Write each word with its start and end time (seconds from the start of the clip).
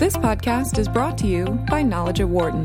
This 0.00 0.16
podcast 0.16 0.78
is 0.78 0.88
brought 0.88 1.18
to 1.18 1.26
you 1.26 1.44
by 1.68 1.82
Knowledge 1.82 2.20
at 2.20 2.28
Wharton. 2.30 2.64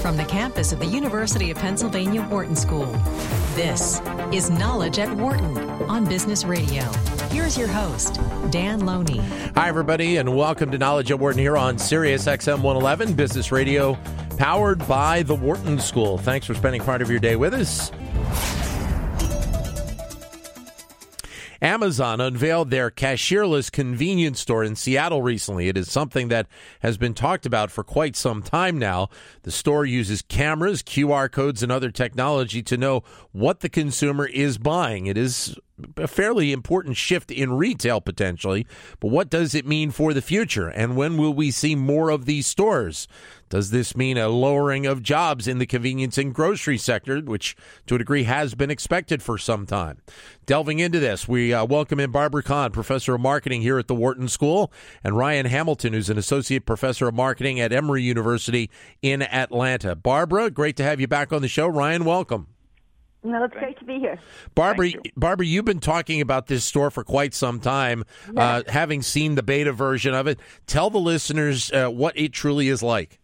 From 0.00 0.16
the 0.16 0.24
campus 0.28 0.70
of 0.70 0.78
the 0.78 0.86
University 0.86 1.50
of 1.50 1.58
Pennsylvania 1.58 2.22
Wharton 2.30 2.54
School, 2.54 2.86
this 3.56 4.00
is 4.32 4.48
Knowledge 4.48 5.00
at 5.00 5.10
Wharton 5.16 5.58
on 5.90 6.04
Business 6.04 6.44
Radio. 6.44 6.84
Here's 7.30 7.58
your 7.58 7.66
host, 7.66 8.20
Dan 8.52 8.86
Loney. 8.86 9.18
Hi, 9.56 9.66
everybody, 9.66 10.18
and 10.18 10.36
welcome 10.36 10.70
to 10.70 10.78
Knowledge 10.78 11.10
at 11.10 11.18
Wharton 11.18 11.40
here 11.40 11.56
on 11.56 11.78
Sirius 11.78 12.26
XM 12.26 12.62
111 12.62 13.14
Business 13.14 13.50
Radio, 13.50 13.98
powered 14.38 14.86
by 14.86 15.24
the 15.24 15.34
Wharton 15.34 15.80
School. 15.80 16.16
Thanks 16.16 16.46
for 16.46 16.54
spending 16.54 16.80
part 16.80 17.02
of 17.02 17.10
your 17.10 17.18
day 17.18 17.34
with 17.34 17.54
us. 17.54 17.90
Amazon 21.66 22.20
unveiled 22.20 22.70
their 22.70 22.92
cashierless 22.92 23.72
convenience 23.72 24.38
store 24.38 24.62
in 24.62 24.76
Seattle 24.76 25.20
recently. 25.20 25.66
It 25.66 25.76
is 25.76 25.90
something 25.90 26.28
that 26.28 26.46
has 26.78 26.96
been 26.96 27.12
talked 27.12 27.44
about 27.44 27.72
for 27.72 27.82
quite 27.82 28.14
some 28.14 28.40
time 28.40 28.78
now. 28.78 29.08
The 29.42 29.50
store 29.50 29.84
uses 29.84 30.22
cameras, 30.22 30.80
QR 30.80 31.28
codes, 31.28 31.64
and 31.64 31.72
other 31.72 31.90
technology 31.90 32.62
to 32.62 32.76
know 32.76 33.02
what 33.32 33.60
the 33.60 33.68
consumer 33.68 34.26
is 34.26 34.58
buying. 34.58 35.08
It 35.08 35.18
is 35.18 35.58
a 35.98 36.06
fairly 36.06 36.52
important 36.52 36.96
shift 36.96 37.30
in 37.30 37.54
retail 37.54 38.02
potentially, 38.02 38.66
but 39.00 39.10
what 39.10 39.30
does 39.30 39.54
it 39.54 39.66
mean 39.66 39.90
for 39.90 40.12
the 40.12 40.20
future? 40.20 40.68
And 40.68 40.94
when 40.94 41.16
will 41.16 41.32
we 41.32 41.50
see 41.50 41.74
more 41.74 42.10
of 42.10 42.26
these 42.26 42.46
stores? 42.46 43.08
Does 43.48 43.70
this 43.70 43.96
mean 43.96 44.18
a 44.18 44.28
lowering 44.28 44.84
of 44.84 45.02
jobs 45.02 45.48
in 45.48 45.58
the 45.58 45.66
convenience 45.66 46.18
and 46.18 46.34
grocery 46.34 46.76
sector, 46.76 47.20
which 47.20 47.56
to 47.86 47.94
a 47.94 47.98
degree 47.98 48.24
has 48.24 48.54
been 48.54 48.70
expected 48.70 49.22
for 49.22 49.38
some 49.38 49.64
time? 49.64 50.02
Delving 50.44 50.80
into 50.80 50.98
this, 50.98 51.26
we 51.26 51.54
uh, 51.54 51.64
welcome 51.64 51.98
in 51.98 52.10
Barbara 52.10 52.42
Kahn, 52.42 52.72
professor 52.72 53.14
of 53.14 53.20
marketing 53.22 53.62
here 53.62 53.78
at 53.78 53.86
the 53.86 53.94
Wharton 53.94 54.28
School, 54.28 54.70
and 55.02 55.16
Ryan 55.16 55.46
Hamilton, 55.46 55.94
who's 55.94 56.10
an 56.10 56.18
associate 56.18 56.66
professor 56.66 57.08
of 57.08 57.14
marketing 57.14 57.58
at 57.58 57.72
Emory 57.72 58.02
University 58.02 58.68
in 59.00 59.22
Atlanta. 59.22 59.94
Barbara, 59.94 60.50
great 60.50 60.76
to 60.76 60.84
have 60.84 61.00
you 61.00 61.06
back 61.06 61.32
on 61.32 61.40
the 61.40 61.48
show. 61.48 61.68
Ryan, 61.68 62.04
welcome. 62.04 62.48
No, 63.22 63.42
it's 63.42 63.54
great 63.54 63.78
to 63.80 63.84
be 63.84 63.98
here. 63.98 64.18
Barbara, 64.54 64.88
you. 64.88 65.02
Barbara, 65.16 65.46
you've 65.46 65.64
been 65.64 65.80
talking 65.80 66.20
about 66.20 66.46
this 66.46 66.64
store 66.64 66.90
for 66.90 67.02
quite 67.02 67.34
some 67.34 67.58
time, 67.58 68.04
yes. 68.32 68.66
uh, 68.68 68.70
having 68.70 69.02
seen 69.02 69.34
the 69.34 69.42
beta 69.42 69.72
version 69.72 70.14
of 70.14 70.26
it. 70.26 70.38
Tell 70.66 70.90
the 70.90 71.00
listeners 71.00 71.72
uh, 71.72 71.88
what 71.88 72.16
it 72.16 72.32
truly 72.32 72.68
is 72.68 72.82
like. 72.82 73.18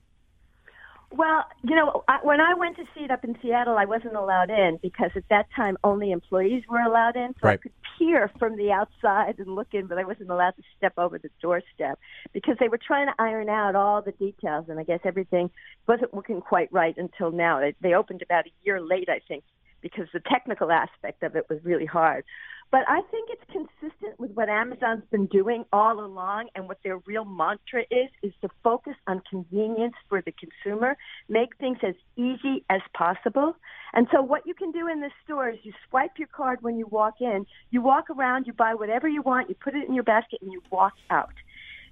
Well, 1.15 1.45
you 1.63 1.77
know, 1.77 2.05
I, 2.09 2.19
when 2.23 2.41
I 2.41 2.55
went 2.55 2.77
to 2.77 2.85
see 2.95 3.05
it 3.05 3.11
up 3.11 3.23
in 3.23 3.37
Seattle, 3.43 3.77
I 3.77 3.85
wasn't 3.85 4.17
allowed 4.17 4.49
in 4.49 4.79
because 4.81 5.11
at 5.15 5.25
that 5.29 5.47
time 5.55 5.77
only 5.85 6.11
employees 6.11 6.63
were 6.69 6.81
allowed 6.81 7.17
in. 7.17 7.35
So 7.35 7.49
right. 7.49 7.55
I 7.55 7.57
could 7.59 7.73
peer 7.99 8.31
from 8.39 8.57
the 8.57 8.73
outside 8.73 9.39
and 9.39 9.55
look 9.55 9.69
in, 9.73 9.87
but 9.87 9.99
I 9.99 10.05
wasn't 10.05 10.31
allowed 10.31 10.57
to 10.57 10.63
step 10.77 10.95
over 10.97 11.19
the 11.19 11.29
doorstep 11.43 11.99
because 12.33 12.57
they 12.59 12.69
were 12.69 12.79
trying 12.79 13.09
to 13.09 13.15
iron 13.19 13.51
out 13.51 13.77
all 13.77 14.01
the 14.01 14.13
details. 14.13 14.67
And 14.71 14.81
I 14.81 14.85
guess 14.85 15.01
everything 15.05 15.51
wasn't 15.87 16.15
working 16.15 16.41
quite 16.41 16.73
right 16.73 16.97
until 16.97 17.31
now. 17.31 17.61
They, 17.61 17.75
they 17.83 17.95
opened 17.95 18.23
about 18.23 18.47
a 18.47 18.51
year 18.63 18.81
late, 18.81 19.11
I 19.11 19.21
think, 19.29 19.45
because 19.83 20.07
the 20.13 20.21
technical 20.21 20.71
aspect 20.71 21.23
of 21.23 21.37
it 21.37 21.47
was 21.49 21.59
really 21.65 21.87
hard. 21.87 22.25
But 22.71 22.89
I 22.89 23.03
think 23.11 23.29
it's 23.31 23.45
consistent 23.53 24.19
with 24.19 24.31
what 24.33 24.49
Amazon's 24.49 25.05
been 25.11 25.27
doing 25.27 25.67
all 25.75 26.01
along 26.01 26.49
and 26.55 26.69
what 26.69 26.79
their 26.83 26.97
real 27.05 27.27
mantra 27.27 27.83
is, 27.91 28.09
is 28.23 28.33
to 28.41 28.49
focus 28.65 28.95
on 29.07 29.21
convenience 29.29 29.93
for 30.09 30.23
the 30.23 30.33
consumer, 30.33 30.97
make 31.29 31.55
things 31.59 31.77
as 31.87 31.95
easy 32.17 32.65
as 32.71 32.81
possible. 32.97 33.55
And 33.93 34.07
so 34.11 34.23
what 34.23 34.47
you 34.47 34.55
can 34.55 34.73
do 34.73 34.89
in 34.89 35.03
this 35.03 35.13
store 35.23 35.51
is 35.51 35.59
you 35.65 35.75
swipe 35.91 36.13
your 36.17 36.29
card 36.29 36.63
when 36.63 36.79
you 36.79 36.87
walk 36.87 37.17
in, 37.21 37.45
you 37.71 37.83
walk 37.83 38.09
around, 38.09 38.47
you 38.47 38.55
buy 38.55 38.75
whatever 38.75 39.07
you 39.07 39.21
want, 39.21 39.51
you 39.51 39.55
put 39.55 39.75
it 39.75 39.87
in 39.87 39.93
your 39.93 40.05
basket, 40.05 40.41
and 40.41 40.51
you 40.51 40.63
walk 40.71 40.95
out. 41.11 41.35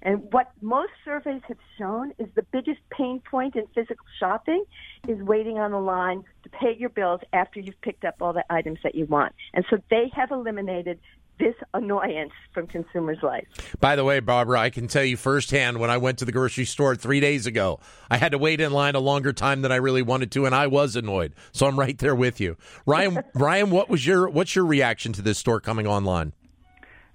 And 0.01 0.31
what 0.31 0.51
most 0.61 0.91
surveys 1.05 1.41
have 1.47 1.57
shown 1.77 2.13
is 2.17 2.27
the 2.35 2.43
biggest 2.51 2.79
pain 2.89 3.21
point 3.29 3.55
in 3.55 3.67
physical 3.75 4.05
shopping 4.19 4.63
is 5.07 5.21
waiting 5.21 5.59
on 5.59 5.71
the 5.71 5.79
line 5.79 6.23
to 6.43 6.49
pay 6.49 6.75
your 6.77 6.89
bills 6.89 7.21
after 7.33 7.59
you've 7.59 7.79
picked 7.81 8.03
up 8.05 8.15
all 8.21 8.33
the 8.33 8.45
items 8.51 8.79
that 8.83 8.95
you 8.95 9.05
want. 9.05 9.33
And 9.53 9.65
so 9.69 9.77
they 9.89 10.11
have 10.15 10.31
eliminated 10.31 10.99
this 11.41 11.55
annoyance 11.73 12.31
from 12.53 12.67
consumers' 12.67 13.17
life. 13.23 13.45
By 13.79 13.95
the 13.95 14.03
way, 14.03 14.19
Barbara, 14.19 14.59
I 14.59 14.69
can 14.69 14.87
tell 14.87 15.03
you 15.03 15.17
firsthand 15.17 15.79
when 15.79 15.89
I 15.89 15.97
went 15.97 16.19
to 16.19 16.25
the 16.25 16.31
grocery 16.31 16.65
store 16.65 16.95
three 16.95 17.19
days 17.19 17.47
ago, 17.47 17.79
I 18.11 18.17
had 18.17 18.31
to 18.33 18.37
wait 18.37 18.61
in 18.61 18.71
line 18.71 18.93
a 18.93 18.99
longer 18.99 19.33
time 19.33 19.63
than 19.63 19.71
I 19.71 19.77
really 19.77 20.03
wanted 20.03 20.31
to, 20.33 20.45
and 20.45 20.53
I 20.53 20.67
was 20.67 20.95
annoyed. 20.95 21.33
So 21.51 21.65
I'm 21.65 21.79
right 21.79 21.97
there 21.97 22.15
with 22.15 22.39
you, 22.39 22.57
Ryan. 22.85 23.23
Ryan, 23.33 23.71
what 23.71 23.89
was 23.89 24.05
your 24.05 24.29
what's 24.29 24.55
your 24.55 24.65
reaction 24.65 25.13
to 25.13 25.21
this 25.21 25.39
store 25.39 25.59
coming 25.59 25.87
online? 25.87 26.33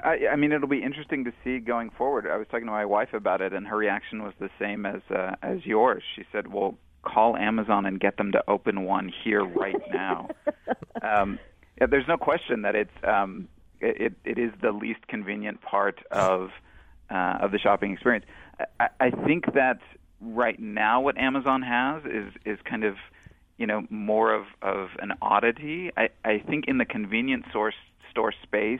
I, 0.06 0.28
I 0.32 0.36
mean, 0.36 0.52
it'll 0.52 0.68
be 0.68 0.84
interesting 0.84 1.24
to 1.24 1.32
see 1.42 1.58
going 1.58 1.90
forward. 1.90 2.28
I 2.30 2.36
was 2.36 2.46
talking 2.48 2.66
to 2.66 2.72
my 2.72 2.84
wife 2.84 3.12
about 3.12 3.40
it, 3.40 3.52
and 3.52 3.66
her 3.66 3.76
reaction 3.76 4.22
was 4.22 4.34
the 4.38 4.50
same 4.58 4.86
as 4.86 5.02
uh, 5.10 5.34
as 5.42 5.66
yours. 5.66 6.04
She 6.14 6.22
said, 6.30 6.52
"Well, 6.52 6.78
call 7.02 7.36
Amazon 7.36 7.86
and 7.86 7.98
get 7.98 8.16
them 8.16 8.30
to 8.32 8.44
open 8.46 8.84
one 8.84 9.12
here 9.24 9.44
right 9.44 9.82
now." 9.92 10.28
um, 11.02 11.40
yeah, 11.80 11.88
there's 11.88 12.06
no 12.06 12.16
question 12.16 12.62
that 12.62 12.76
it's 12.76 12.96
um, 13.02 13.48
it, 13.80 14.14
it 14.24 14.38
is 14.38 14.52
the 14.62 14.70
least 14.70 15.08
convenient 15.08 15.60
part 15.60 15.98
of 16.12 16.50
uh, 17.10 17.38
of 17.40 17.50
the 17.50 17.58
shopping 17.58 17.92
experience. 17.92 18.26
I, 18.78 18.88
I 19.00 19.10
think 19.10 19.54
that 19.54 19.80
right 20.20 20.58
now 20.60 21.00
what 21.00 21.18
Amazon 21.18 21.62
has 21.62 22.04
is 22.04 22.32
is 22.44 22.60
kind 22.64 22.84
of 22.84 22.94
you 23.58 23.66
know 23.66 23.84
more 23.90 24.32
of 24.32 24.44
of 24.62 24.90
an 25.00 25.14
oddity. 25.20 25.90
I, 25.96 26.10
I 26.24 26.38
think 26.38 26.66
in 26.68 26.78
the 26.78 26.84
convenience 26.84 27.46
source 27.52 27.74
store 28.12 28.32
space 28.44 28.78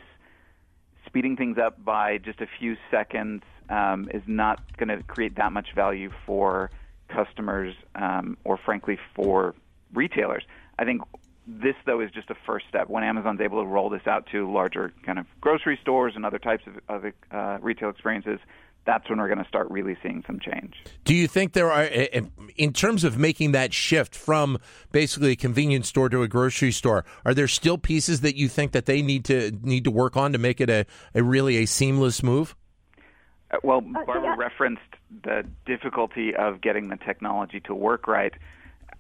speeding 1.07 1.37
things 1.37 1.59
up 1.59 1.83
by 1.85 2.19
just 2.19 2.41
a 2.41 2.47
few 2.59 2.77
seconds 2.91 3.43
um, 3.69 4.09
is 4.13 4.23
not 4.27 4.77
going 4.77 4.89
to 4.89 5.03
create 5.05 5.37
that 5.37 5.53
much 5.53 5.69
value 5.75 6.11
for 6.25 6.71
customers 7.09 7.75
um, 7.95 8.37
or, 8.45 8.57
frankly, 8.57 8.99
for 9.15 9.55
retailers. 9.95 10.45
I 10.79 10.85
think 10.85 11.03
this, 11.47 11.77
though, 11.85 12.01
is 12.01 12.11
just 12.11 12.31
a 12.31 12.35
first 12.47 12.67
step. 12.69 12.89
When 12.89 13.05
Amazon's 13.05 13.41
able 13.41 13.63
to 13.63 13.67
roll 13.67 13.89
this 13.89 14.07
out 14.07 14.27
to 14.33 14.51
larger 14.51 14.93
kind 15.05 15.19
of 15.19 15.27
grocery 15.41 15.79
stores 15.81 16.15
and 16.17 16.27
other 16.27 16.39
types 16.39 16.65
of, 16.67 17.05
of 17.05 17.13
uh, 17.31 17.59
retail 17.61 17.89
experiences, 17.89 18.41
that's 18.87 19.09
when 19.11 19.19
we're 19.19 19.29
going 19.29 19.43
to 19.43 19.49
start 19.49 19.69
really 19.71 19.97
seeing 20.03 20.23
some 20.27 20.39
change. 20.39 20.75
Do 21.05 21.15
you 21.15 21.27
think 21.27 21.53
there 21.53 21.71
are, 21.71 21.85
in 21.85 22.73
terms 22.73 23.05
of 23.05 23.19
making 23.19 23.53
that 23.53 23.75
shift 23.75 24.15
from 24.15 24.59
basically 24.93 25.33
a 25.33 25.37
convenience 25.37 25.89
store 25.89 26.09
to 26.09 26.23
a 26.23 26.29
grocery 26.29 26.73
store, 26.73 27.05
are 27.25 27.35
there 27.35 27.49
still 27.49 27.77
pieces 27.77 28.21
that 28.23 28.37
you 28.37 28.49
think 28.49 28.73
that 28.73 28.87
they 28.87 29.03
need 29.03 29.25
to 29.27 29.53
need 29.63 29.85
to 29.85 29.91
work 29.91 30.17
on 30.17 30.33
to 30.33 30.39
make 30.39 30.61
it 30.61 30.71
a, 30.71 30.87
a 31.15 31.23
really 31.23 31.57
a 31.59 31.67
seamless 31.67 32.23
move? 32.23 32.55
Uh, 33.51 33.59
well, 33.63 33.79
uh, 33.79 34.01
yeah. 34.09 34.35
referenced 34.37 34.83
the 35.23 35.45
difficulty 35.67 36.35
of 36.35 36.61
getting 36.61 36.89
the 36.89 36.97
technology 36.97 37.61
to 37.61 37.75
work 37.75 38.07
right. 38.07 38.33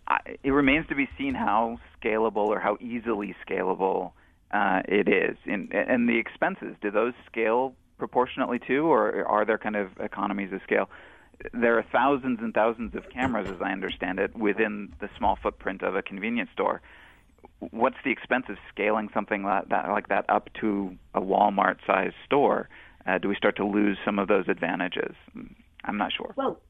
I, 0.08 0.18
it 0.42 0.50
remains 0.50 0.86
to 0.88 0.94
be 0.94 1.08
seen 1.16 1.34
how 1.34 1.78
scalable 2.00 2.48
or 2.48 2.60
how 2.60 2.76
easily 2.80 3.34
scalable 3.48 4.12
uh, 4.52 4.82
it 4.86 5.08
is, 5.08 5.36
in, 5.44 5.70
and 5.72 6.08
the 6.08 6.18
expenses. 6.18 6.76
Do 6.80 6.90
those 6.90 7.14
scale 7.26 7.74
proportionately 7.98 8.58
too, 8.58 8.86
or 8.86 9.24
are 9.26 9.44
there 9.44 9.58
kind 9.58 9.76
of 9.76 9.88
economies 10.00 10.52
of 10.52 10.60
scale? 10.62 10.88
There 11.52 11.78
are 11.78 11.84
thousands 11.92 12.38
and 12.40 12.54
thousands 12.54 12.94
of 12.94 13.10
cameras, 13.10 13.48
as 13.48 13.60
I 13.60 13.70
understand 13.72 14.18
it, 14.18 14.34
within 14.36 14.92
the 15.00 15.08
small 15.18 15.36
footprint 15.42 15.82
of 15.82 15.94
a 15.94 16.02
convenience 16.02 16.50
store. 16.52 16.80
What's 17.58 17.96
the 18.04 18.10
expense 18.10 18.46
of 18.48 18.56
scaling 18.72 19.08
something 19.12 19.42
like 19.42 19.68
that, 19.68 19.88
like 19.88 20.08
that 20.08 20.24
up 20.28 20.50
to 20.60 20.96
a 21.14 21.20
Walmart-sized 21.20 22.14
store? 22.24 22.68
Uh, 23.06 23.18
do 23.18 23.28
we 23.28 23.36
start 23.36 23.56
to 23.56 23.66
lose 23.66 23.98
some 24.04 24.18
of 24.18 24.28
those 24.28 24.48
advantages? 24.48 25.14
I'm 25.84 25.98
not 25.98 26.12
sure. 26.12 26.32
Well, 26.36 26.60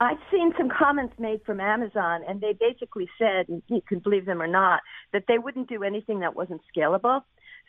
I've 0.00 0.18
seen 0.30 0.52
some 0.56 0.70
comments 0.70 1.14
made 1.18 1.42
from 1.44 1.60
Amazon, 1.60 2.22
and 2.26 2.40
they 2.40 2.54
basically 2.58 3.08
said, 3.18 3.46
you 3.66 3.82
can 3.86 3.98
believe 3.98 4.24
them 4.24 4.40
or 4.40 4.46
not, 4.46 4.80
that 5.12 5.24
they 5.28 5.38
wouldn't 5.38 5.68
do 5.68 5.82
anything 5.82 6.20
that 6.20 6.34
wasn't 6.34 6.62
scalable. 6.74 7.22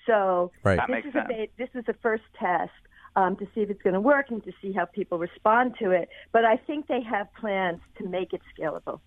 So 0.06 0.52
right. 0.64 0.80
this 0.88 1.06
is 1.06 1.14
sense. 1.14 1.30
a 1.32 1.50
this 1.58 1.70
is 1.74 1.84
a 1.90 1.94
first 2.02 2.24
test 2.40 2.72
um, 3.18 3.36
to 3.36 3.46
see 3.54 3.62
if 3.62 3.70
it's 3.70 3.82
going 3.82 3.96
to 3.96 4.00
work 4.00 4.28
and 4.30 4.44
to 4.44 4.52
see 4.62 4.72
how 4.72 4.86
people 4.86 5.18
respond 5.18 5.76
to 5.80 5.92
it. 5.92 6.08
But 6.32 6.46
I 6.46 6.56
think 6.56 6.88
they 6.88 7.02
have 7.02 7.28
plans 7.34 7.80
to 7.98 8.08
make 8.08 8.32
it 8.32 8.42
scalable. 8.58 9.02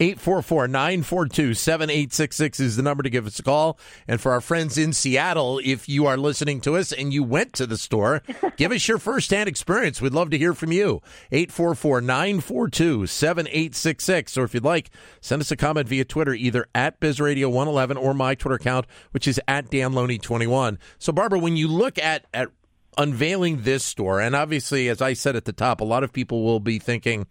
844 0.00 0.68
942 0.68 1.52
7866 1.54 2.60
is 2.60 2.76
the 2.76 2.82
number 2.82 3.02
to 3.02 3.10
give 3.10 3.26
us 3.26 3.38
a 3.38 3.42
call. 3.42 3.78
And 4.06 4.20
for 4.20 4.32
our 4.32 4.40
friends 4.40 4.78
in 4.78 4.92
Seattle, 4.92 5.60
if 5.64 5.88
you 5.88 6.06
are 6.06 6.16
listening 6.16 6.60
to 6.62 6.76
us 6.76 6.92
and 6.92 7.12
you 7.12 7.22
went 7.22 7.52
to 7.54 7.66
the 7.66 7.76
store, 7.76 8.22
give 8.56 8.70
us 8.70 8.86
your 8.86 8.98
firsthand 8.98 9.48
experience. 9.48 10.00
We'd 10.00 10.14
love 10.14 10.30
to 10.30 10.38
hear 10.38 10.54
from 10.54 10.72
you. 10.72 11.00
844 11.32 12.00
942 12.00 13.06
7866. 13.06 14.38
Or 14.38 14.44
if 14.44 14.54
you'd 14.54 14.64
like, 14.64 14.90
send 15.20 15.42
us 15.42 15.50
a 15.50 15.56
comment 15.56 15.88
via 15.88 16.04
Twitter, 16.04 16.32
either 16.34 16.66
at 16.74 17.00
BizRadio111 17.00 17.96
or 18.00 18.14
my 18.14 18.34
Twitter 18.34 18.56
account, 18.56 18.86
which 19.10 19.26
is 19.26 19.40
at 19.48 19.70
DanLoney21. 19.70 20.78
So, 20.98 21.12
Barbara, 21.12 21.40
when 21.40 21.56
you 21.56 21.68
look 21.68 21.98
at, 21.98 22.26
at 22.32 22.48
unveiling 22.96 23.62
this 23.62 23.84
store, 23.84 24.20
and 24.20 24.34
obviously, 24.34 24.88
as 24.88 25.02
I 25.02 25.12
said 25.12 25.36
at 25.36 25.44
the 25.44 25.52
top, 25.52 25.80
a 25.80 25.84
lot 25.84 26.04
of 26.04 26.12
people 26.12 26.44
will 26.44 26.60
be 26.60 26.78
thinking, 26.78 27.26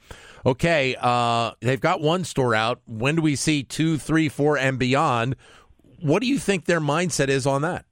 okay, 0.45 0.95
uh, 0.99 1.51
they've 1.61 1.79
got 1.81 2.01
one 2.01 2.23
store 2.23 2.55
out. 2.55 2.81
When 2.85 3.15
do 3.15 3.21
we 3.21 3.35
see 3.35 3.63
two, 3.63 3.97
three, 3.97 4.29
four, 4.29 4.57
and 4.57 4.77
beyond? 4.77 5.35
What 6.01 6.21
do 6.21 6.27
you 6.27 6.39
think 6.39 6.65
their 6.65 6.79
mindset 6.79 7.29
is 7.29 7.47
on 7.47 7.63
that? 7.63 7.85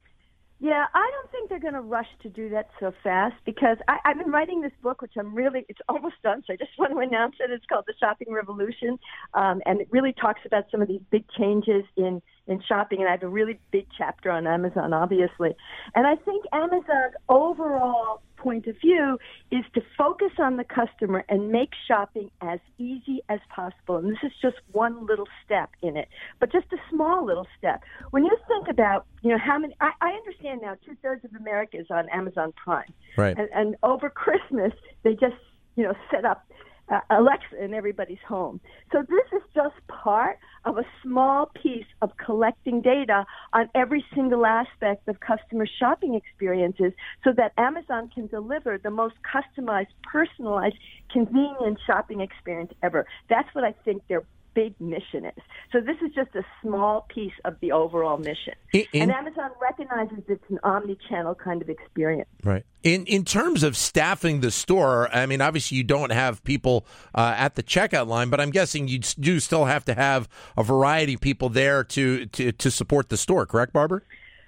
Yeah, 0.58 0.86
I 0.94 1.10
don't 1.12 1.30
think 1.30 1.50
they're 1.50 1.58
going 1.58 1.74
to 1.74 1.82
rush 1.82 2.08
to 2.22 2.30
do 2.30 2.48
that 2.50 2.70
so 2.80 2.92
fast 3.02 3.34
because 3.44 3.76
I, 3.88 3.98
I've 4.06 4.16
been 4.16 4.30
writing 4.30 4.62
this 4.62 4.72
book, 4.82 5.02
which 5.02 5.12
I'm 5.18 5.34
really, 5.34 5.66
it's 5.68 5.80
almost 5.88 6.14
done, 6.22 6.42
so 6.46 6.54
I 6.54 6.56
just 6.56 6.70
want 6.78 6.92
to 6.92 6.98
announce 6.98 7.36
it. 7.40 7.50
It's 7.50 7.66
called 7.66 7.84
The 7.86 7.94
Shopping 8.00 8.32
Revolution, 8.32 8.98
um, 9.34 9.60
and 9.66 9.80
it 9.80 9.88
really 9.90 10.14
talks 10.14 10.40
about 10.46 10.64
some 10.70 10.80
of 10.80 10.88
these 10.88 11.02
big 11.10 11.24
changes 11.36 11.84
in, 11.96 12.22
in 12.46 12.62
shopping, 12.62 13.00
and 13.00 13.08
I 13.08 13.12
have 13.12 13.22
a 13.22 13.28
really 13.28 13.58
big 13.70 13.86
chapter 13.96 14.30
on 14.30 14.46
Amazon, 14.46 14.92
obviously. 14.92 15.54
And 15.94 16.06
I 16.06 16.16
think 16.16 16.44
Amazon's 16.52 17.14
overall 17.28 18.22
point 18.36 18.66
of 18.66 18.76
view 18.80 19.18
is 19.50 19.64
to 19.74 19.80
focus 19.96 20.30
on 20.38 20.56
the 20.56 20.64
customer 20.64 21.24
and 21.28 21.50
make 21.50 21.70
shopping 21.88 22.30
as 22.40 22.60
easy 22.78 23.22
as 23.28 23.40
possible. 23.48 23.96
And 23.96 24.10
this 24.10 24.18
is 24.22 24.32
just 24.40 24.56
one 24.72 25.06
little 25.06 25.26
step 25.44 25.70
in 25.82 25.96
it, 25.96 26.08
but 26.38 26.52
just 26.52 26.66
a 26.72 26.76
small 26.90 27.24
little 27.24 27.46
step. 27.58 27.82
When 28.10 28.24
you 28.24 28.36
think 28.46 28.68
about, 28.68 29.06
you 29.22 29.30
know, 29.30 29.38
how 29.38 29.58
many, 29.58 29.74
I, 29.80 29.90
I 30.00 30.10
understand 30.10 30.60
now 30.62 30.76
two 30.84 30.96
thirds 31.02 31.24
of 31.24 31.34
America 31.34 31.78
is 31.78 31.86
on 31.90 32.08
Amazon 32.10 32.52
Prime. 32.62 32.92
Right. 33.16 33.36
And, 33.36 33.48
and 33.52 33.76
over 33.82 34.10
Christmas, 34.10 34.72
they 35.02 35.14
just, 35.14 35.34
you 35.74 35.82
know, 35.82 35.94
set 36.10 36.24
up 36.24 36.46
uh, 36.92 37.00
Alexa 37.10 37.62
in 37.62 37.74
everybody's 37.74 38.18
home. 38.26 38.60
So 38.92 39.02
this 39.02 39.24
is 39.32 39.42
just 39.54 39.74
part 39.88 40.38
of 40.64 40.78
a 40.78 40.84
small 41.02 41.50
piece 41.62 41.86
of 42.02 42.10
collecting 42.24 42.80
data 42.80 43.24
on 43.52 43.68
every 43.74 44.04
single 44.14 44.46
aspect 44.46 45.08
of 45.08 45.16
customer 45.20 45.66
shopping 45.78 46.14
experiences 46.14 46.92
so 47.24 47.32
that 47.36 47.52
Amazon 47.56 48.10
can 48.14 48.26
deliver 48.26 48.78
the 48.78 48.90
most 48.90 49.14
customized, 49.24 49.86
personalized, 50.02 50.76
convenient 51.12 51.78
shopping 51.86 52.20
experience 52.20 52.72
ever. 52.82 53.06
That's 53.28 53.48
what 53.54 53.64
I 53.64 53.74
think 53.84 54.02
they're 54.08 54.24
big 54.56 54.74
mission 54.80 55.26
is. 55.26 55.42
So 55.70 55.80
this 55.80 55.96
is 56.04 56.12
just 56.14 56.34
a 56.34 56.42
small 56.62 57.06
piece 57.14 57.34
of 57.44 57.60
the 57.60 57.72
overall 57.72 58.16
mission. 58.16 58.54
In, 58.72 58.86
and 58.94 59.12
Amazon 59.12 59.50
recognizes 59.60 60.24
it's 60.26 60.42
an 60.48 60.58
omni-channel 60.64 61.34
kind 61.34 61.60
of 61.60 61.68
experience. 61.68 62.28
Right. 62.42 62.64
In 62.82 63.04
in 63.06 63.24
terms 63.24 63.62
of 63.62 63.76
staffing 63.76 64.40
the 64.40 64.50
store, 64.50 65.14
I 65.14 65.26
mean, 65.26 65.42
obviously 65.42 65.76
you 65.76 65.84
don't 65.84 66.10
have 66.10 66.42
people 66.42 66.86
uh, 67.14 67.34
at 67.36 67.54
the 67.54 67.62
checkout 67.62 68.06
line, 68.06 68.30
but 68.30 68.40
I'm 68.40 68.50
guessing 68.50 68.88
you 68.88 69.00
do 69.00 69.38
still 69.40 69.66
have 69.66 69.84
to 69.84 69.94
have 69.94 70.28
a 70.56 70.62
variety 70.62 71.14
of 71.14 71.20
people 71.20 71.50
there 71.50 71.84
to 71.84 72.26
to, 72.26 72.52
to 72.52 72.70
support 72.70 73.10
the 73.10 73.18
store. 73.18 73.44
Correct, 73.44 73.72
Barbara? 73.72 74.00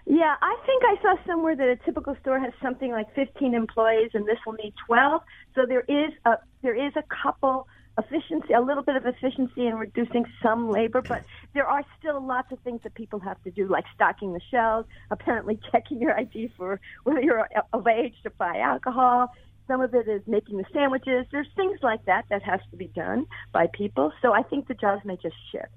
Yeah, 0.06 0.36
I 0.40 0.56
think 0.64 0.82
I 0.84 1.02
saw 1.02 1.26
somewhere 1.26 1.54
that 1.54 1.68
a 1.68 1.76
typical 1.84 2.16
store 2.22 2.40
has 2.40 2.52
something 2.62 2.92
like 2.92 3.14
15 3.14 3.52
employees, 3.52 4.12
and 4.14 4.24
this 4.26 4.38
will 4.46 4.54
need 4.54 4.72
12. 4.86 5.20
So 5.54 5.66
there 5.66 5.84
is 5.86 6.12
a 6.24 6.38
there 6.62 6.74
is 6.74 6.94
a 6.96 7.04
couple 7.22 7.66
efficiency, 7.98 8.52
a 8.52 8.60
little 8.60 8.82
bit 8.82 8.96
of 8.96 9.04
efficiency 9.06 9.66
in 9.66 9.74
reducing 9.74 10.24
some 10.42 10.70
labor, 10.70 11.02
but 11.02 11.22
there 11.54 11.66
are 11.66 11.82
still 11.98 12.24
lots 12.24 12.52
of 12.52 12.58
things 12.60 12.80
that 12.84 12.94
people 12.94 13.18
have 13.18 13.42
to 13.42 13.50
do, 13.50 13.66
like 13.68 13.84
stocking 13.94 14.32
the 14.32 14.40
shelves, 14.50 14.88
apparently 15.10 15.58
checking 15.72 16.00
your 16.00 16.18
ID 16.18 16.52
for 16.56 16.80
whether 17.04 17.20
you're 17.20 17.48
of 17.72 17.86
age 17.86 18.14
to 18.22 18.30
buy 18.30 18.58
alcohol. 18.58 19.30
Some 19.66 19.82
of 19.82 19.94
it 19.94 20.08
is 20.08 20.22
making 20.26 20.56
the 20.56 20.64
sandwiches. 20.72 21.26
There's 21.30 21.48
things 21.54 21.78
like 21.82 22.04
that 22.06 22.24
that 22.30 22.42
has 22.42 22.60
to 22.70 22.76
be 22.76 22.86
done 22.86 23.26
by 23.52 23.66
people. 23.72 24.12
So 24.22 24.32
I 24.32 24.42
think 24.42 24.66
the 24.66 24.74
jobs 24.74 25.04
may 25.04 25.16
just 25.16 25.36
shift. 25.52 25.68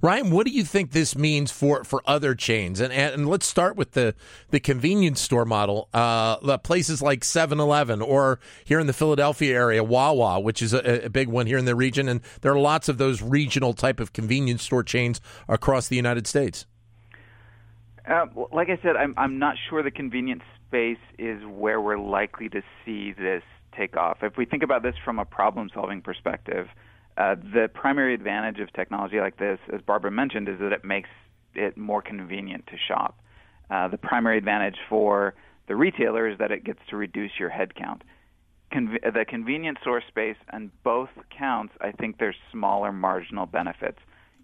Ryan, 0.00 0.30
what 0.30 0.46
do 0.46 0.52
you 0.52 0.64
think 0.64 0.92
this 0.92 1.16
means 1.16 1.50
for, 1.50 1.84
for 1.84 2.02
other 2.06 2.34
chains? 2.34 2.80
And, 2.80 2.92
and 2.92 3.28
let's 3.28 3.46
start 3.46 3.76
with 3.76 3.92
the, 3.92 4.14
the 4.50 4.60
convenience 4.60 5.20
store 5.20 5.44
model. 5.44 5.88
Uh, 5.92 6.58
places 6.58 7.02
like 7.02 7.24
7 7.24 7.58
Eleven 7.58 8.00
or 8.00 8.38
here 8.64 8.78
in 8.78 8.86
the 8.86 8.92
Philadelphia 8.92 9.54
area, 9.54 9.82
Wawa, 9.82 10.40
which 10.40 10.62
is 10.62 10.72
a, 10.72 11.06
a, 11.06 11.10
big 11.10 11.28
one 11.28 11.46
here 11.46 11.58
in 11.58 11.64
the 11.64 11.74
region. 11.74 12.08
And 12.08 12.20
there 12.40 12.52
are 12.52 12.58
lots 12.58 12.88
of 12.88 12.98
those 12.98 13.22
regional 13.22 13.72
type 13.72 14.00
of 14.00 14.12
convenience 14.12 14.62
store 14.62 14.82
chains 14.82 15.20
across 15.48 15.88
the 15.88 15.96
United 15.96 16.26
States. 16.26 16.66
Uh, 18.08 18.26
like 18.52 18.68
I 18.68 18.78
said, 18.82 18.96
I'm, 18.96 19.14
I'm 19.16 19.38
not 19.38 19.56
sure 19.68 19.82
the 19.82 19.90
convenience 19.90 20.42
space 20.68 20.98
is 21.18 21.40
where 21.46 21.80
we're 21.80 21.98
likely 21.98 22.48
to 22.50 22.62
see 22.84 23.12
this 23.12 23.42
take 23.76 23.96
off. 23.96 24.18
If 24.22 24.36
we 24.36 24.44
think 24.44 24.62
about 24.62 24.82
this 24.82 24.94
from 25.04 25.18
a 25.18 25.24
problem 25.24 25.70
solving 25.72 26.02
perspective, 26.02 26.68
uh, 27.16 27.36
the 27.36 27.68
primary 27.72 28.14
advantage 28.14 28.58
of 28.60 28.72
technology 28.72 29.20
like 29.20 29.38
this, 29.38 29.58
as 29.72 29.80
Barbara 29.82 30.10
mentioned, 30.10 30.48
is 30.48 30.58
that 30.58 30.72
it 30.72 30.84
makes 30.84 31.08
it 31.54 31.76
more 31.76 32.02
convenient 32.02 32.66
to 32.66 32.76
shop. 32.88 33.20
Uh, 33.70 33.88
the 33.88 33.98
primary 33.98 34.38
advantage 34.38 34.76
for 34.88 35.34
the 35.68 35.76
retailer 35.76 36.28
is 36.28 36.38
that 36.38 36.50
it 36.50 36.64
gets 36.64 36.80
to 36.90 36.96
reduce 36.96 37.32
your 37.38 37.50
headcount. 37.50 38.00
The 38.72 39.24
convenience 39.28 39.78
store 39.82 40.02
space 40.08 40.36
and 40.48 40.70
both 40.82 41.08
counts, 41.36 41.74
I 41.80 41.92
think 41.92 42.18
there's 42.18 42.34
smaller 42.50 42.90
marginal 42.90 43.46
benefits. 43.46 43.98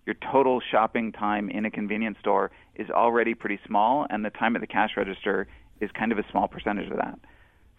Your 0.06 0.14
total 0.32 0.60
shopping 0.70 1.10
time 1.10 1.50
in 1.50 1.64
a 1.64 1.70
convenience 1.70 2.16
store 2.20 2.52
is 2.76 2.88
already 2.90 3.34
pretty 3.34 3.58
small, 3.66 4.06
and 4.08 4.24
the 4.24 4.30
time 4.30 4.54
at 4.54 4.60
the 4.60 4.68
cash 4.68 4.90
register 4.96 5.48
is 5.80 5.90
kind 5.98 6.12
of 6.12 6.18
a 6.18 6.24
small 6.30 6.46
percentage 6.46 6.90
of 6.90 6.96
that. 6.98 7.18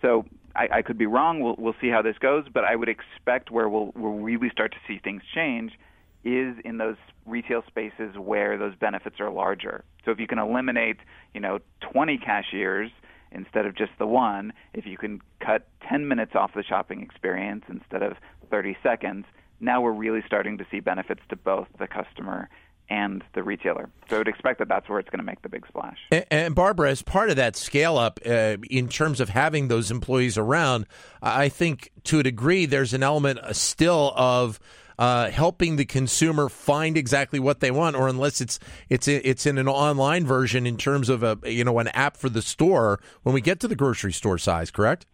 So 0.01 0.25
I, 0.56 0.68
I 0.77 0.81
could 0.81 0.98
be 0.98 1.06
wrong. 1.06 1.39
We'll, 1.39 1.56
we'll 1.57 1.75
see 1.81 1.89
how 1.89 2.01
this 2.01 2.18
goes, 2.19 2.45
but 2.53 2.63
I 2.63 2.75
would 2.75 2.89
expect 2.89 3.51
where 3.51 3.69
we'll, 3.69 3.92
we'll 3.95 4.19
really 4.19 4.50
start 4.50 4.71
to 4.74 4.77
see 4.88 5.00
things 5.03 5.21
change 5.33 5.74
is 6.24 6.56
in 6.63 6.77
those 6.77 6.98
retail 7.25 7.63
spaces 7.68 8.15
where 8.18 8.57
those 8.57 8.75
benefits 8.75 9.19
are 9.19 9.31
larger. 9.31 9.83
So 10.06 10.12
if 10.12 10.19
you 10.19 10.27
can 10.27 10.39
eliminate, 10.39 10.98
you 11.33 11.39
know, 11.39 11.59
20 11.92 12.18
cashiers 12.19 12.92
instead 13.31 13.65
of 13.65 13.75
just 13.75 13.92
the 13.98 14.06
one, 14.06 14.53
if 14.74 14.86
you 14.86 14.98
can 14.98 15.21
cut 15.39 15.68
10 15.89 16.07
minutes 16.07 16.33
off 16.36 16.51
the 16.53 16.63
shopping 16.63 17.01
experience 17.01 17.63
instead 17.69 18.03
of 18.03 18.13
30 18.50 18.77
seconds, 18.83 19.25
now 19.59 19.81
we're 19.81 19.94
really 19.94 20.21
starting 20.25 20.57
to 20.57 20.65
see 20.69 20.80
benefits 20.80 21.21
to 21.30 21.36
both 21.36 21.68
the 21.80 21.88
customer 21.88 22.50
and 22.91 23.23
the 23.33 23.41
retailer. 23.41 23.89
So 24.09 24.17
I 24.17 24.19
would 24.19 24.27
expect 24.27 24.59
that 24.59 24.67
that's 24.67 24.89
where 24.89 24.99
it's 24.99 25.09
going 25.09 25.19
to 25.19 25.25
make 25.25 25.41
the 25.41 25.49
big 25.49 25.65
splash. 25.65 25.97
And, 26.11 26.25
and 26.29 26.55
Barbara, 26.55 26.91
as 26.91 27.01
part 27.01 27.29
of 27.29 27.38
that 27.38 27.55
scale 27.55 27.97
up, 27.97 28.19
uh, 28.25 28.57
in 28.69 28.89
terms 28.89 29.21
of 29.21 29.29
having 29.29 29.69
those 29.69 29.89
employees 29.89 30.38
around, 30.38 30.85
I 31.21 31.47
think 31.47 31.89
to 32.05 32.19
a 32.19 32.23
degree 32.23 32.65
there's 32.65 32.93
an 32.93 33.01
element 33.01 33.39
uh, 33.39 33.53
still 33.53 34.13
of. 34.15 34.59
Uh, 34.99 35.31
helping 35.31 35.77
the 35.77 35.85
consumer 35.85 36.47
find 36.47 36.95
exactly 36.95 37.39
what 37.39 37.59
they 37.59 37.71
want, 37.71 37.95
or 37.95 38.07
unless 38.07 38.39
it's 38.39 38.59
it's 38.88 39.07
it's 39.07 39.47
in 39.47 39.57
an 39.57 39.67
online 39.67 40.27
version 40.27 40.67
in 40.67 40.77
terms 40.77 41.09
of 41.09 41.23
a 41.23 41.39
you 41.43 41.63
know 41.63 41.79
an 41.79 41.88
app 41.88 42.15
for 42.15 42.29
the 42.29 42.41
store 42.41 42.99
when 43.23 43.33
we 43.33 43.41
get 43.41 43.59
to 43.59 43.67
the 43.67 43.75
grocery 43.75 44.13
store 44.13 44.38
size, 44.38 44.69
correct? 44.69 45.07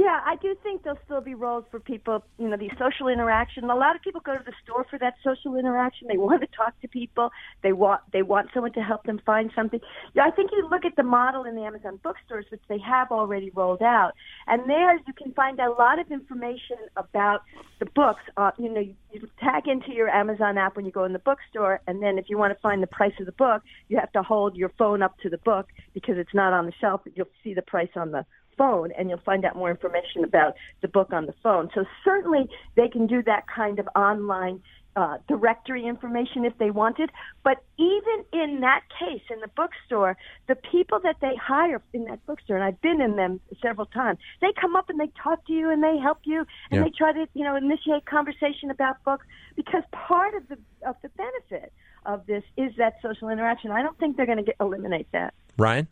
Yeah, 0.00 0.18
I 0.24 0.36
do 0.36 0.56
think 0.62 0.82
there'll 0.82 0.98
still 1.04 1.20
be 1.20 1.34
roles 1.34 1.66
for 1.70 1.78
people, 1.78 2.24
you 2.38 2.48
know, 2.48 2.56
the 2.56 2.70
social 2.78 3.08
interaction. 3.08 3.68
A 3.68 3.74
lot 3.74 3.96
of 3.96 4.00
people 4.00 4.22
go 4.22 4.34
to 4.34 4.42
the 4.42 4.54
store 4.64 4.86
for 4.88 4.98
that 4.98 5.12
social 5.22 5.56
interaction. 5.56 6.08
They 6.08 6.16
want 6.16 6.40
to 6.40 6.46
talk 6.56 6.80
to 6.80 6.88
people. 6.88 7.28
They 7.62 7.74
want 7.74 8.00
they 8.10 8.22
want 8.22 8.48
someone 8.54 8.72
to 8.72 8.80
help 8.80 9.04
them 9.04 9.20
find 9.26 9.50
something. 9.54 9.78
Yeah, 10.14 10.22
I 10.24 10.30
think 10.30 10.52
you 10.52 10.66
look 10.70 10.86
at 10.86 10.96
the 10.96 11.02
model 11.02 11.44
in 11.44 11.54
the 11.54 11.64
Amazon 11.64 12.00
bookstores, 12.02 12.46
which 12.48 12.62
they 12.66 12.78
have 12.78 13.10
already 13.10 13.50
rolled 13.50 13.82
out, 13.82 14.12
and 14.46 14.62
there 14.70 14.94
you 14.94 15.12
can 15.22 15.34
find 15.34 15.60
a 15.60 15.70
lot 15.70 15.98
of 15.98 16.10
information 16.10 16.78
about 16.96 17.42
the 17.78 17.84
books. 17.84 18.22
Uh, 18.38 18.52
you 18.56 18.72
know, 18.72 18.80
you, 18.80 18.94
you 19.12 19.28
tag 19.38 19.68
into 19.68 19.92
your 19.92 20.08
Amazon 20.08 20.56
app 20.56 20.76
when 20.76 20.86
you 20.86 20.92
go 20.92 21.04
in 21.04 21.12
the 21.12 21.18
bookstore, 21.18 21.82
and 21.86 22.02
then 22.02 22.16
if 22.16 22.30
you 22.30 22.38
want 22.38 22.56
to 22.56 22.60
find 22.62 22.82
the 22.82 22.86
price 22.86 23.12
of 23.20 23.26
the 23.26 23.32
book, 23.32 23.60
you 23.88 23.98
have 23.98 24.12
to 24.12 24.22
hold 24.22 24.56
your 24.56 24.70
phone 24.78 25.02
up 25.02 25.18
to 25.18 25.28
the 25.28 25.38
book 25.44 25.66
because 25.92 26.14
it's 26.16 26.32
not 26.32 26.54
on 26.54 26.64
the 26.64 26.72
shelf. 26.80 27.02
You'll 27.14 27.26
see 27.44 27.52
the 27.52 27.60
price 27.60 27.90
on 27.96 28.12
the 28.12 28.24
phone 28.60 28.92
and 28.92 29.08
you'll 29.08 29.18
find 29.24 29.46
out 29.46 29.56
more 29.56 29.70
information 29.70 30.22
about 30.22 30.54
the 30.82 30.88
book 30.88 31.14
on 31.14 31.24
the 31.24 31.34
phone. 31.42 31.70
So 31.74 31.86
certainly 32.04 32.46
they 32.76 32.88
can 32.88 33.06
do 33.06 33.22
that 33.22 33.44
kind 33.48 33.78
of 33.78 33.88
online 33.96 34.60
uh, 34.96 35.16
directory 35.28 35.86
information 35.86 36.44
if 36.44 36.56
they 36.58 36.70
wanted. 36.70 37.10
But 37.42 37.62
even 37.78 38.24
in 38.32 38.60
that 38.60 38.82
case, 38.98 39.22
in 39.30 39.40
the 39.40 39.48
bookstore, 39.56 40.16
the 40.46 40.56
people 40.56 41.00
that 41.00 41.16
they 41.22 41.34
hire 41.36 41.80
in 41.94 42.04
that 42.04 42.24
bookstore, 42.26 42.56
and 42.56 42.64
I've 42.64 42.80
been 42.82 43.00
in 43.00 43.16
them 43.16 43.40
several 43.62 43.86
times, 43.86 44.18
they 44.42 44.52
come 44.60 44.76
up 44.76 44.90
and 44.90 45.00
they 45.00 45.10
talk 45.22 45.46
to 45.46 45.52
you 45.52 45.70
and 45.70 45.82
they 45.82 45.96
help 45.96 46.18
you 46.24 46.40
and 46.70 46.80
yeah. 46.80 46.82
they 46.82 46.90
try 46.90 47.12
to, 47.12 47.26
you 47.34 47.44
know, 47.44 47.56
initiate 47.56 48.04
conversation 48.04 48.70
about 48.70 49.02
books 49.04 49.24
because 49.56 49.84
part 49.92 50.34
of 50.34 50.48
the 50.48 50.58
of 50.86 50.96
the 51.02 51.08
benefit 51.10 51.72
of 52.04 52.26
this 52.26 52.42
is 52.56 52.72
that 52.76 52.94
social 53.02 53.28
interaction. 53.28 53.70
I 53.70 53.82
don't 53.82 53.98
think 53.98 54.16
they're 54.16 54.26
going 54.26 54.44
to 54.44 54.54
eliminate 54.60 55.06
that. 55.12 55.34
Ryan. 55.56 55.88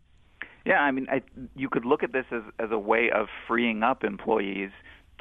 Yeah, 0.68 0.80
I 0.80 0.90
mean, 0.90 1.06
I, 1.10 1.22
you 1.56 1.70
could 1.70 1.86
look 1.86 2.02
at 2.02 2.12
this 2.12 2.26
as, 2.30 2.42
as 2.58 2.68
a 2.70 2.78
way 2.78 3.08
of 3.10 3.28
freeing 3.46 3.82
up 3.82 4.04
employees 4.04 4.70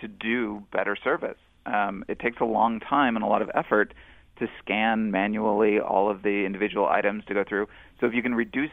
to 0.01 0.09
do 0.09 0.63
better 0.73 0.97
service. 1.01 1.37
Um, 1.65 2.03
it 2.09 2.19
takes 2.19 2.41
a 2.41 2.45
long 2.45 2.81
time 2.81 3.15
and 3.15 3.23
a 3.23 3.27
lot 3.29 3.41
of 3.41 3.49
effort 3.55 3.93
to 4.39 4.47
scan 4.61 5.09
manually 5.09 5.79
all 5.79 6.11
of 6.11 6.21
the 6.21 6.43
individual 6.45 6.85
items 6.89 7.23
to 7.29 7.33
go 7.33 7.45
through. 7.47 7.67
So 8.01 8.07
if 8.07 8.13
you 8.13 8.21
can 8.21 8.35
reduce 8.35 8.71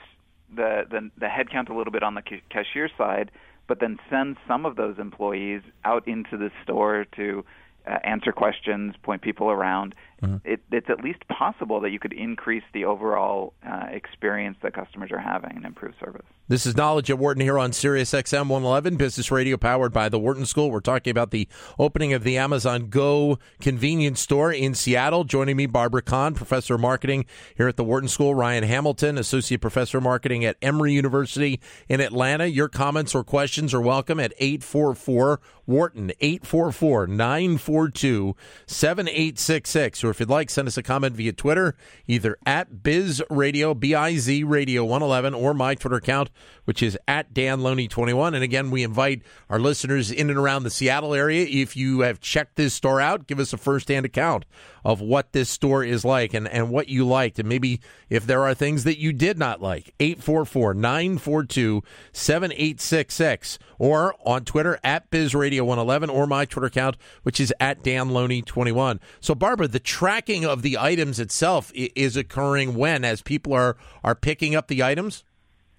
the 0.52 0.82
the, 0.90 1.10
the 1.16 1.26
headcount 1.26 1.70
a 1.70 1.74
little 1.74 1.92
bit 1.92 2.02
on 2.02 2.16
the 2.16 2.22
cashier 2.50 2.90
side, 2.98 3.30
but 3.68 3.78
then 3.78 3.96
send 4.10 4.36
some 4.48 4.66
of 4.66 4.74
those 4.74 4.98
employees 4.98 5.62
out 5.84 6.08
into 6.08 6.36
the 6.36 6.50
store 6.64 7.06
to 7.14 7.44
uh, 7.86 7.98
answer 8.02 8.32
questions, 8.32 8.94
point 9.04 9.22
people 9.22 9.48
around, 9.48 9.94
mm-hmm. 10.22 10.36
it, 10.44 10.60
it's 10.70 10.88
at 10.88 11.02
least 11.02 11.26
possible 11.28 11.80
that 11.80 11.90
you 11.90 11.98
could 11.98 12.12
increase 12.12 12.64
the 12.72 12.84
overall 12.84 13.54
uh, 13.66 13.86
experience 13.90 14.56
that 14.62 14.74
customers 14.74 15.10
are 15.12 15.18
having 15.18 15.56
and 15.56 15.64
improve 15.64 15.94
service. 16.00 16.26
This 16.46 16.66
is 16.66 16.76
Knowledge 16.76 17.10
at 17.10 17.18
Wharton 17.18 17.40
here 17.40 17.58
on 17.58 17.72
Sirius 17.72 18.12
XM 18.12 18.48
111, 18.48 18.96
Business 18.96 19.30
Radio 19.30 19.56
powered 19.56 19.94
by 19.94 20.10
the 20.10 20.18
Wharton 20.18 20.44
School. 20.44 20.70
We're 20.70 20.80
talking 20.80 21.10
about 21.10 21.30
the 21.30 21.48
opening 21.78 22.12
of 22.12 22.22
the 22.22 22.36
Amazon 22.36 22.88
Go 22.90 23.38
convenience 23.60 24.20
store 24.20 24.52
in 24.52 24.74
Seattle. 24.74 25.24
Joining 25.24 25.56
me, 25.56 25.64
Barbara 25.64 26.02
Kahn, 26.02 26.34
Professor 26.34 26.74
of 26.74 26.82
Marketing 26.82 27.24
here 27.56 27.66
at 27.66 27.76
the 27.76 27.84
Wharton 27.84 28.10
School, 28.10 28.34
Ryan 28.34 28.64
Hamilton, 28.64 29.16
Associate 29.16 29.58
Professor 29.58 29.98
of 29.98 30.04
Marketing 30.04 30.44
at 30.44 30.56
Emory 30.60 30.92
University 30.92 31.60
in 31.88 32.02
Atlanta. 32.02 32.46
Your 32.46 32.68
comments 32.68 33.14
or 33.14 33.24
questions 33.24 33.72
are 33.72 33.80
welcome 33.80 34.20
at 34.20 34.34
844 34.38 35.40
Wharton, 35.66 36.12
844 36.20 37.06
942 37.06 38.36
7866. 38.66 40.03
Or 40.04 40.10
if 40.10 40.20
you'd 40.20 40.28
like, 40.28 40.50
send 40.50 40.68
us 40.68 40.76
a 40.76 40.82
comment 40.82 41.16
via 41.16 41.32
Twitter, 41.32 41.74
either 42.06 42.36
at 42.46 42.82
Biz 42.82 43.22
Radio, 43.30 43.74
B 43.74 43.94
I 43.94 44.16
Z 44.16 44.44
Radio 44.44 44.84
111, 44.84 45.34
or 45.34 45.54
my 45.54 45.74
Twitter 45.74 45.96
account 45.96 46.30
which 46.64 46.82
is 46.82 46.98
at 47.06 47.32
Dan 47.32 47.60
Loney 47.60 47.88
21. 47.88 48.34
And 48.34 48.42
again, 48.42 48.70
we 48.70 48.82
invite 48.82 49.22
our 49.48 49.58
listeners 49.58 50.10
in 50.10 50.30
and 50.30 50.38
around 50.38 50.62
the 50.62 50.70
Seattle 50.70 51.14
area. 51.14 51.46
If 51.48 51.76
you 51.76 52.00
have 52.00 52.20
checked 52.20 52.56
this 52.56 52.74
store 52.74 53.00
out, 53.00 53.26
give 53.26 53.38
us 53.38 53.52
a 53.52 53.56
firsthand 53.56 54.06
account 54.06 54.44
of 54.84 55.00
what 55.00 55.32
this 55.32 55.48
store 55.48 55.82
is 55.82 56.04
like 56.04 56.34
and, 56.34 56.46
and 56.48 56.70
what 56.70 56.88
you 56.88 57.06
liked. 57.06 57.38
And 57.38 57.48
maybe 57.48 57.80
if 58.10 58.26
there 58.26 58.42
are 58.42 58.54
things 58.54 58.84
that 58.84 58.98
you 58.98 59.12
did 59.12 59.38
not 59.38 59.62
like, 59.62 59.94
844 60.00 60.74
942 60.74 61.82
7866 62.12 63.58
or 63.78 64.14
on 64.24 64.44
Twitter 64.44 64.78
at 64.84 65.10
BizRadio111 65.10 66.10
or 66.10 66.26
my 66.26 66.44
Twitter 66.44 66.66
account, 66.66 66.96
which 67.22 67.40
is 67.40 67.52
at 67.60 67.82
Dan 67.82 68.10
Loney 68.10 68.42
21. 68.42 69.00
So, 69.20 69.34
Barbara, 69.34 69.68
the 69.68 69.80
tracking 69.94 70.44
of 70.44 70.62
the 70.62 70.76
items 70.76 71.20
itself 71.20 71.70
is 71.72 72.16
occurring 72.16 72.74
when? 72.74 73.04
As 73.04 73.22
people 73.22 73.52
are, 73.52 73.76
are 74.02 74.16
picking 74.16 74.56
up 74.56 74.66
the 74.66 74.82
items? 74.82 75.22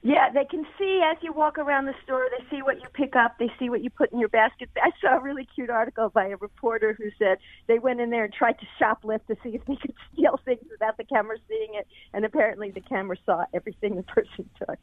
Yeah, 0.06 0.30
they 0.32 0.46
can 0.46 0.68
see 0.78 1.02
as 1.04 1.18
you 1.22 1.34
walk 1.34 1.58
around 1.58 1.86
the 1.86 1.96
store. 2.04 2.28
They 2.30 2.46
see 2.56 2.62
what 2.62 2.80
you 2.80 2.86
pick 2.94 3.16
up. 3.16 3.40
They 3.40 3.52
see 3.58 3.72
what 3.72 3.84
you 3.84 3.90
put 3.90 4.14
in 4.14 4.20
your 4.20 4.30
basket. 4.30 4.70
I 4.78 4.92
saw 5.02 5.18
a 5.18 5.20
really 5.20 5.48
cute 5.56 5.72
article 5.72 6.10
by 6.10 6.28
a 6.28 6.36
reporter 6.36 6.94
who 6.96 7.06
said 7.18 7.40
they 7.66 7.80
went 7.80 8.00
in 8.00 8.12
there 8.12 8.26
and 8.26 8.32
tried 8.32 8.60
to 8.60 8.68
shoplift 8.80 9.26
to 9.30 9.36
see 9.42 9.56
if 9.56 9.66
they 9.66 9.76
could 9.76 9.96
steal 10.14 10.40
things 10.46 10.62
without 10.70 10.98
the 10.98 11.06
camera 11.06 11.38
seeing 11.48 11.74
it, 11.74 11.88
and 12.14 12.24
apparently 12.24 12.70
the 12.70 12.82
camera 12.82 13.18
saw 13.26 13.46
everything 13.52 13.96
the 13.96 14.04
person 14.16 14.48
took. 14.60 14.78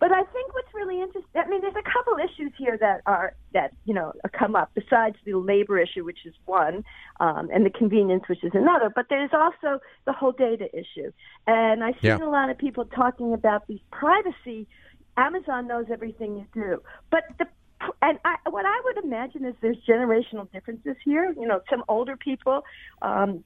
But 0.00 0.12
I 0.12 0.22
think 0.22 0.54
what's 0.54 0.72
really 0.72 1.02
interesting. 1.02 1.28
I 1.34 1.46
mean, 1.46 1.60
there's 1.60 1.74
a 1.74 1.90
couple 1.90 2.16
issues 2.16 2.52
here 2.56 2.78
that 2.80 3.02
are 3.04 3.34
that 3.52 3.74
you 3.84 3.92
know 3.92 4.14
come 4.32 4.56
up 4.56 4.70
besides 4.74 5.16
the 5.26 5.34
labor 5.34 5.78
issue, 5.78 6.06
which 6.06 6.24
is 6.24 6.32
one, 6.46 6.84
um, 7.20 7.50
and 7.52 7.66
the 7.66 7.70
convenience, 7.70 8.24
which 8.30 8.42
is 8.42 8.52
another. 8.54 8.88
But 8.88 9.10
there's 9.10 9.34
also 9.34 9.80
the 10.06 10.14
whole 10.14 10.32
data 10.32 10.70
issue, 10.72 11.12
and 11.46 11.84
I've 11.84 11.96
seen 12.00 12.18
yeah. 12.18 12.24
a 12.24 12.30
lot 12.30 12.48
of 12.48 12.56
people 12.56 12.86
talking 12.86 13.34
about 13.34 13.66
these 13.66 13.80
privacy 13.90 14.53
Amazon 15.16 15.66
knows 15.68 15.86
everything 15.92 16.36
you 16.36 16.46
do. 16.54 16.82
But 17.10 17.24
the 17.38 17.46
and 18.02 18.18
I, 18.24 18.36
what 18.48 18.64
I 18.64 18.80
would 18.84 19.04
imagine 19.04 19.44
is 19.44 19.54
there's 19.60 19.76
generational 19.88 20.50
differences 20.52 20.96
here. 21.04 21.34
You 21.38 21.46
know, 21.46 21.60
some 21.68 21.84
older 21.88 22.16
people 22.16 22.62
um, 23.02 23.44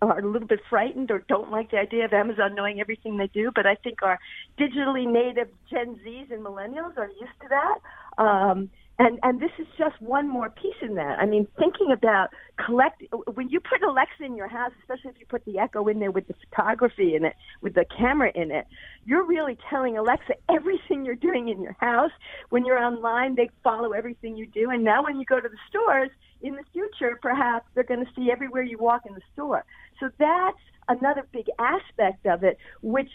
are 0.00 0.18
a 0.20 0.26
little 0.26 0.46
bit 0.46 0.60
frightened 0.68 1.10
or 1.10 1.24
don't 1.28 1.50
like 1.50 1.70
the 1.70 1.78
idea 1.78 2.04
of 2.04 2.12
Amazon 2.12 2.54
knowing 2.54 2.80
everything 2.80 3.16
they 3.16 3.26
do. 3.28 3.50
But 3.54 3.66
I 3.66 3.74
think 3.74 4.02
our 4.02 4.18
digitally 4.58 5.10
native 5.10 5.48
Gen 5.70 5.98
Zs 6.06 6.32
and 6.32 6.44
millennials 6.44 6.96
are 6.96 7.08
used 7.08 7.38
to 7.42 7.48
that. 7.48 8.22
Um, 8.22 8.70
and 9.00 9.18
and 9.22 9.40
this 9.40 9.50
is 9.58 9.66
just 9.78 10.00
one 10.00 10.28
more 10.28 10.50
piece 10.50 10.76
in 10.82 10.96
that. 10.96 11.18
I 11.18 11.24
mean, 11.24 11.46
thinking 11.58 11.90
about 11.90 12.28
collect 12.64 13.02
when 13.32 13.48
you 13.48 13.58
put 13.58 13.82
Alexa 13.82 14.22
in 14.22 14.36
your 14.36 14.46
house, 14.48 14.72
especially 14.82 15.10
if 15.12 15.18
you 15.18 15.24
put 15.26 15.42
the 15.46 15.58
Echo 15.58 15.88
in 15.88 16.00
there 16.00 16.10
with 16.10 16.28
the 16.28 16.34
photography 16.34 17.14
in 17.14 17.24
it, 17.24 17.34
with 17.62 17.74
the 17.74 17.86
camera 17.98 18.30
in 18.34 18.50
it, 18.50 18.66
you're 19.06 19.24
really 19.24 19.58
telling 19.68 19.96
Alexa 19.96 20.34
everything 20.48 21.04
you're 21.04 21.14
doing 21.14 21.48
in 21.48 21.62
your 21.62 21.76
house. 21.80 22.10
When 22.50 22.64
you're 22.64 22.78
online, 22.78 23.34
they 23.34 23.50
follow 23.64 23.92
everything 23.92 24.36
you 24.36 24.46
do. 24.46 24.70
And 24.70 24.84
now 24.84 25.02
when 25.04 25.18
you 25.18 25.24
go 25.24 25.40
to 25.40 25.48
the 25.48 25.56
stores 25.68 26.10
in 26.42 26.54
the 26.54 26.64
future, 26.72 27.18
perhaps 27.20 27.66
they're 27.74 27.84
going 27.84 28.04
to 28.04 28.12
see 28.14 28.30
everywhere 28.30 28.62
you 28.62 28.78
walk 28.78 29.02
in 29.06 29.14
the 29.14 29.22
store. 29.32 29.64
So 29.98 30.10
that's 30.18 30.58
another 30.88 31.26
big 31.32 31.46
aspect 31.58 32.26
of 32.26 32.44
it, 32.44 32.58
which 32.82 33.10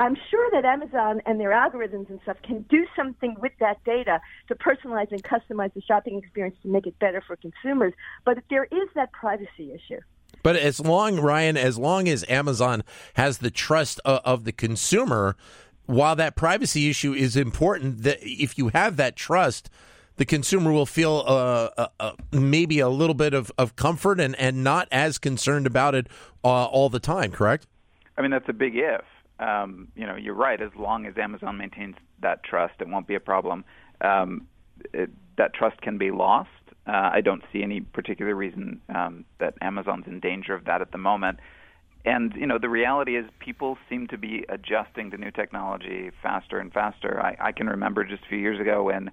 I'm 0.00 0.16
sure 0.30 0.48
that 0.52 0.64
Amazon 0.64 1.20
and 1.26 1.40
their 1.40 1.50
algorithms 1.50 2.08
and 2.08 2.20
stuff 2.22 2.36
can 2.42 2.62
do 2.62 2.86
something 2.94 3.36
with 3.40 3.52
that 3.58 3.82
data 3.84 4.20
to 4.46 4.54
personalize 4.54 5.10
and 5.10 5.22
customize 5.22 5.74
the 5.74 5.82
shopping 5.82 6.18
experience 6.18 6.56
to 6.62 6.68
make 6.68 6.86
it 6.86 6.98
better 7.00 7.20
for 7.26 7.36
consumers. 7.36 7.92
But 8.24 8.38
there 8.48 8.64
is 8.64 8.88
that 8.94 9.12
privacy 9.12 9.72
issue. 9.72 10.00
But 10.42 10.56
as 10.56 10.80
long, 10.80 11.20
Ryan, 11.20 11.56
as 11.56 11.78
long 11.78 12.08
as 12.08 12.24
Amazon 12.28 12.82
has 13.14 13.38
the 13.38 13.50
trust 13.50 14.00
of, 14.04 14.20
of 14.24 14.44
the 14.44 14.52
consumer, 14.52 15.36
while 15.86 16.16
that 16.16 16.36
privacy 16.36 16.88
issue 16.90 17.12
is 17.12 17.36
important, 17.36 18.02
that 18.02 18.18
if 18.22 18.58
you 18.58 18.68
have 18.68 18.96
that 18.96 19.16
trust, 19.16 19.70
the 20.16 20.24
consumer 20.24 20.72
will 20.72 20.86
feel 20.86 21.24
uh, 21.26 21.68
uh, 21.76 21.88
uh, 22.00 22.12
maybe 22.32 22.80
a 22.80 22.88
little 22.88 23.14
bit 23.14 23.34
of, 23.34 23.52
of 23.56 23.76
comfort 23.76 24.20
and, 24.20 24.34
and 24.36 24.64
not 24.64 24.88
as 24.90 25.18
concerned 25.18 25.66
about 25.66 25.94
it 25.94 26.08
uh, 26.44 26.64
all 26.66 26.88
the 26.88 27.00
time, 27.00 27.30
correct? 27.30 27.66
I 28.16 28.22
mean, 28.22 28.30
that's 28.30 28.48
a 28.48 28.52
big 28.52 28.74
if 28.74 29.04
um, 29.38 29.88
you 29.94 30.06
know, 30.06 30.16
you're 30.16 30.34
right. 30.34 30.60
As 30.60 30.70
long 30.76 31.06
as 31.06 31.16
Amazon 31.16 31.58
maintains 31.58 31.96
that 32.20 32.42
trust, 32.42 32.74
it 32.80 32.88
won't 32.88 33.06
be 33.06 33.14
a 33.14 33.20
problem. 33.20 33.64
Um, 34.00 34.46
it, 34.92 35.10
that 35.36 35.54
trust 35.54 35.80
can 35.80 35.98
be 35.98 36.10
lost. 36.10 36.50
Uh, 36.88 37.10
I 37.12 37.20
don't 37.20 37.42
see 37.52 37.62
any 37.62 37.80
particular 37.80 38.34
reason 38.34 38.80
um, 38.94 39.24
that 39.38 39.54
Amazon's 39.60 40.06
in 40.06 40.20
danger 40.20 40.54
of 40.54 40.64
that 40.64 40.80
at 40.80 40.92
the 40.92 40.98
moment. 40.98 41.38
And 42.04 42.32
you 42.34 42.46
know, 42.46 42.58
the 42.58 42.68
reality 42.68 43.16
is, 43.16 43.26
people 43.38 43.76
seem 43.90 44.06
to 44.08 44.16
be 44.16 44.44
adjusting 44.48 45.10
to 45.10 45.18
new 45.18 45.30
technology 45.30 46.10
faster 46.22 46.58
and 46.58 46.72
faster. 46.72 47.20
I, 47.20 47.36
I 47.40 47.52
can 47.52 47.66
remember 47.66 48.04
just 48.04 48.22
a 48.24 48.28
few 48.28 48.38
years 48.38 48.60
ago 48.60 48.84
when 48.84 49.10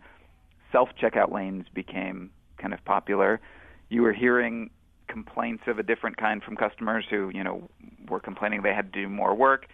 self-checkout 0.72 1.32
lanes 1.32 1.66
became 1.74 2.30
kind 2.58 2.74
of 2.74 2.84
popular. 2.86 3.42
You 3.90 4.04
were 4.04 4.14
hearing 4.14 4.70
complaints 5.08 5.64
of 5.68 5.78
a 5.78 5.84
different 5.84 6.18
kind 6.18 6.42
from 6.42 6.56
customers 6.56 7.06
who, 7.10 7.30
you 7.34 7.44
know, 7.44 7.70
were 8.08 8.20
complaining 8.20 8.62
they 8.62 8.74
had 8.74 8.94
to 8.94 9.02
do 9.02 9.10
more 9.10 9.36
work 9.36 9.68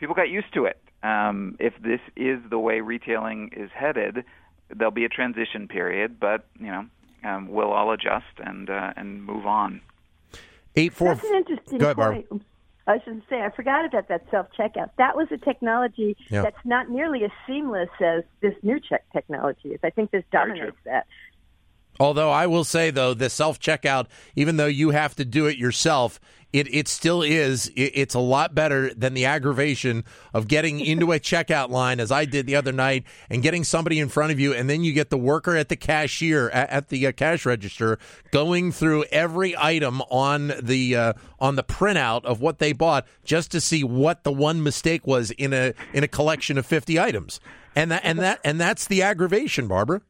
people 0.00 0.14
got 0.14 0.30
used 0.30 0.52
to 0.54 0.64
it. 0.64 0.80
Um, 1.02 1.56
if 1.60 1.74
this 1.82 2.00
is 2.16 2.38
the 2.50 2.58
way 2.58 2.80
retailing 2.80 3.50
is 3.56 3.70
headed, 3.72 4.24
there'll 4.74 4.90
be 4.90 5.04
a 5.04 5.08
transition 5.08 5.68
period, 5.68 6.18
but 6.18 6.46
you 6.58 6.66
know 6.66 6.86
um, 7.24 7.48
we'll 7.48 7.72
all 7.72 7.92
adjust 7.92 8.24
and 8.38 8.70
uh, 8.70 8.92
and 8.96 9.24
move 9.24 9.46
on. 9.46 9.80
Eight 10.76 10.92
four. 10.92 11.14
That's 11.14 11.26
an 11.26 11.36
interesting 11.36 11.78
Go 11.78 11.86
ahead, 11.86 11.96
point. 11.96 12.28
Barb. 12.28 12.42
I 12.86 12.94
was 12.94 13.02
going 13.04 13.20
to 13.20 13.26
say 13.28 13.42
I 13.42 13.50
forgot 13.50 13.84
about 13.84 14.08
that 14.08 14.24
self 14.30 14.46
checkout. 14.58 14.90
That 14.98 15.16
was 15.16 15.28
a 15.30 15.36
technology 15.36 16.16
yeah. 16.28 16.42
that's 16.42 16.64
not 16.64 16.90
nearly 16.90 17.24
as 17.24 17.30
seamless 17.46 17.90
as 18.00 18.24
this 18.40 18.54
new 18.62 18.80
check 18.80 19.04
technology 19.12 19.70
is. 19.70 19.80
I 19.84 19.90
think 19.90 20.10
this 20.10 20.24
dominates 20.32 20.76
that. 20.84 21.06
Although 22.00 22.30
I 22.30 22.46
will 22.46 22.64
say 22.64 22.90
though, 22.90 23.12
the 23.12 23.28
self 23.28 23.60
checkout, 23.60 24.06
even 24.34 24.56
though 24.56 24.66
you 24.66 24.90
have 24.90 25.14
to 25.16 25.24
do 25.24 25.46
it 25.46 25.58
yourself, 25.58 26.18
it 26.50 26.72
it 26.74 26.88
still 26.88 27.22
is. 27.22 27.68
It, 27.76 27.92
it's 27.94 28.14
a 28.14 28.20
lot 28.20 28.54
better 28.54 28.92
than 28.94 29.12
the 29.12 29.26
aggravation 29.26 30.04
of 30.32 30.48
getting 30.48 30.80
into 30.80 31.12
a 31.12 31.20
checkout 31.20 31.68
line, 31.68 32.00
as 32.00 32.10
I 32.10 32.24
did 32.24 32.46
the 32.46 32.56
other 32.56 32.72
night, 32.72 33.04
and 33.28 33.42
getting 33.42 33.64
somebody 33.64 33.98
in 33.98 34.08
front 34.08 34.32
of 34.32 34.40
you, 34.40 34.54
and 34.54 34.68
then 34.68 34.82
you 34.82 34.94
get 34.94 35.10
the 35.10 35.18
worker 35.18 35.54
at 35.54 35.68
the 35.68 35.76
cashier 35.76 36.48
at, 36.50 36.70
at 36.70 36.88
the 36.88 37.06
uh, 37.06 37.12
cash 37.12 37.44
register 37.44 37.98
going 38.30 38.72
through 38.72 39.04
every 39.12 39.54
item 39.58 40.00
on 40.10 40.54
the 40.60 40.96
uh, 40.96 41.12
on 41.38 41.56
the 41.56 41.62
printout 41.62 42.24
of 42.24 42.40
what 42.40 42.60
they 42.60 42.72
bought 42.72 43.06
just 43.24 43.50
to 43.52 43.60
see 43.60 43.84
what 43.84 44.24
the 44.24 44.32
one 44.32 44.62
mistake 44.62 45.06
was 45.06 45.30
in 45.32 45.52
a 45.52 45.74
in 45.92 46.02
a 46.02 46.08
collection 46.08 46.56
of 46.56 46.64
fifty 46.64 46.98
items, 46.98 47.40
and 47.76 47.90
that 47.90 48.00
and 48.04 48.18
that 48.20 48.40
and 48.42 48.58
that's 48.58 48.86
the 48.86 49.02
aggravation, 49.02 49.68
Barbara. 49.68 50.00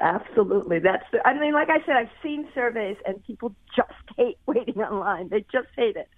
Absolutely. 0.00 0.78
That's 0.78 1.04
the, 1.12 1.26
I 1.26 1.38
mean, 1.38 1.52
like 1.52 1.68
I 1.70 1.84
said, 1.84 1.96
I've 1.96 2.10
seen 2.22 2.48
surveys 2.54 2.96
and 3.06 3.24
people 3.24 3.54
just 3.74 3.90
hate 4.16 4.38
waiting 4.46 4.78
online. 4.78 5.28
They 5.28 5.44
just 5.52 5.68
hate 5.76 5.96
it. 5.96 6.08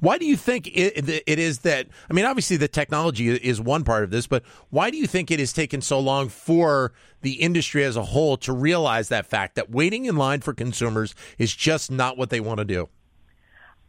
Why 0.00 0.18
do 0.18 0.26
you 0.26 0.36
think 0.36 0.66
it, 0.66 1.22
it 1.26 1.38
is 1.38 1.60
that? 1.60 1.86
I 2.10 2.12
mean, 2.12 2.24
obviously 2.24 2.56
the 2.56 2.66
technology 2.66 3.28
is 3.28 3.60
one 3.60 3.84
part 3.84 4.02
of 4.02 4.10
this, 4.10 4.26
but 4.26 4.44
why 4.70 4.90
do 4.90 4.96
you 4.96 5.06
think 5.06 5.30
it 5.30 5.38
has 5.38 5.52
taken 5.52 5.80
so 5.80 6.00
long 6.00 6.28
for 6.28 6.92
the 7.22 7.34
industry 7.34 7.84
as 7.84 7.96
a 7.96 8.02
whole 8.02 8.36
to 8.38 8.52
realize 8.52 9.08
that 9.08 9.26
fact 9.26 9.54
that 9.54 9.70
waiting 9.70 10.06
in 10.06 10.16
line 10.16 10.40
for 10.40 10.52
consumers 10.52 11.14
is 11.38 11.54
just 11.54 11.92
not 11.92 12.16
what 12.16 12.30
they 12.30 12.40
want 12.40 12.58
to 12.58 12.64
do? 12.64 12.88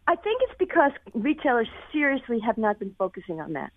I 0.07 0.15
think 0.15 0.41
it's 0.43 0.57
because 0.57 0.91
retailers 1.13 1.67
seriously 1.91 2.39
have 2.39 2.57
not 2.57 2.79
been 2.79 2.95
focusing 2.97 3.39
on 3.39 3.53
that. 3.53 3.71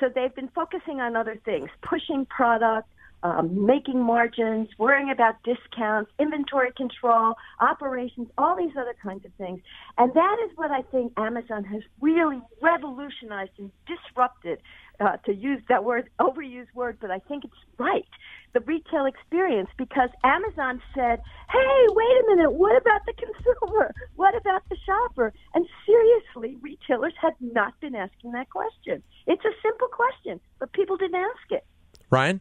So 0.00 0.08
they've 0.12 0.34
been 0.34 0.50
focusing 0.54 1.00
on 1.00 1.14
other 1.14 1.40
things, 1.44 1.70
pushing 1.82 2.26
product, 2.26 2.88
um, 3.22 3.66
making 3.66 4.02
margins, 4.02 4.68
worrying 4.78 5.10
about 5.10 5.36
discounts, 5.42 6.10
inventory 6.18 6.72
control, 6.76 7.34
operations, 7.60 8.28
all 8.38 8.56
these 8.56 8.72
other 8.78 8.94
kinds 9.02 9.24
of 9.24 9.32
things. 9.34 9.60
And 9.98 10.12
that 10.14 10.36
is 10.44 10.56
what 10.56 10.70
I 10.70 10.82
think 10.82 11.12
Amazon 11.16 11.64
has 11.64 11.82
really 12.00 12.40
revolutionized 12.62 13.52
and 13.58 13.70
disrupted, 13.86 14.58
uh, 15.00 15.16
to 15.24 15.34
use 15.34 15.62
that 15.68 15.84
word, 15.84 16.10
overused 16.20 16.74
word, 16.74 16.98
but 17.00 17.10
I 17.10 17.18
think 17.20 17.44
it's 17.44 17.54
right, 17.78 18.06
the 18.52 18.60
retail 18.60 19.06
experience 19.06 19.70
because 19.78 20.10
Amazon 20.24 20.82
said, 20.94 21.20
hey, 21.50 21.86
wait 21.88 22.16
a 22.20 22.24
minute, 22.28 22.52
what 22.52 22.76
about 22.76 23.02
the 23.06 23.14
consumer? 23.14 23.94
What 24.16 24.34
about 24.36 24.62
the 24.68 24.76
shopper? 24.84 25.32
And 25.54 25.66
seriously, 25.86 26.58
retailers 26.60 27.14
had 27.20 27.34
not 27.40 27.78
been 27.80 27.94
asking 27.94 28.32
that 28.32 28.50
question. 28.50 29.02
It's 29.26 29.44
a 29.44 29.52
simple 29.62 29.88
question, 29.88 30.40
but 30.58 30.72
people 30.72 30.96
didn't 30.96 31.16
ask 31.16 31.50
it. 31.50 31.64
Ryan? 32.10 32.40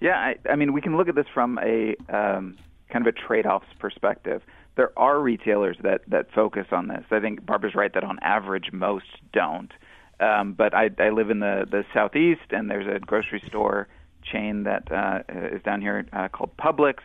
Yeah, 0.00 0.16
I, 0.16 0.36
I 0.48 0.56
mean, 0.56 0.72
we 0.72 0.80
can 0.80 0.96
look 0.96 1.08
at 1.08 1.14
this 1.14 1.26
from 1.32 1.58
a 1.58 1.96
um, 2.08 2.58
kind 2.92 3.06
of 3.06 3.14
a 3.14 3.18
trade-offs 3.26 3.68
perspective. 3.78 4.42
There 4.76 4.92
are 4.98 5.18
retailers 5.18 5.76
that 5.82 6.02
that 6.08 6.26
focus 6.34 6.66
on 6.70 6.88
this. 6.88 7.04
I 7.10 7.20
think 7.20 7.44
Barbara's 7.46 7.74
right 7.74 7.92
that 7.94 8.04
on 8.04 8.18
average 8.20 8.72
most 8.72 9.06
don't. 9.32 9.72
Um, 10.20 10.52
but 10.52 10.74
I, 10.74 10.90
I 10.98 11.10
live 11.10 11.30
in 11.30 11.40
the 11.40 11.66
the 11.70 11.84
southeast, 11.94 12.50
and 12.50 12.70
there's 12.70 12.86
a 12.86 12.98
grocery 12.98 13.42
store 13.46 13.88
chain 14.22 14.64
that 14.64 14.90
uh, 14.92 15.20
is 15.28 15.62
down 15.62 15.80
here 15.80 16.06
uh, 16.12 16.28
called 16.28 16.50
Publix, 16.58 16.96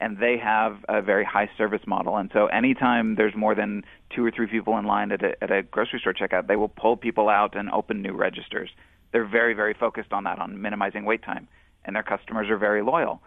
and 0.00 0.18
they 0.18 0.36
have 0.38 0.78
a 0.88 1.00
very 1.00 1.24
high 1.24 1.50
service 1.56 1.82
model. 1.86 2.16
And 2.16 2.30
so 2.32 2.46
anytime 2.46 3.14
there's 3.14 3.36
more 3.36 3.54
than 3.54 3.84
two 4.14 4.24
or 4.24 4.32
three 4.32 4.46
people 4.46 4.76
in 4.78 4.86
line 4.86 5.12
at 5.12 5.22
a, 5.22 5.42
at 5.42 5.50
a 5.52 5.62
grocery 5.62 6.00
store 6.00 6.14
checkout, 6.14 6.48
they 6.48 6.56
will 6.56 6.68
pull 6.68 6.96
people 6.96 7.28
out 7.28 7.56
and 7.56 7.70
open 7.70 8.02
new 8.02 8.14
registers. 8.14 8.70
They're 9.12 9.28
very 9.28 9.54
very 9.54 9.74
focused 9.74 10.12
on 10.12 10.24
that, 10.24 10.40
on 10.40 10.60
minimizing 10.60 11.04
wait 11.04 11.22
time 11.22 11.46
and 11.84 11.96
their 11.96 12.02
customers 12.02 12.48
are 12.50 12.56
very 12.58 12.82
loyal. 12.82 13.22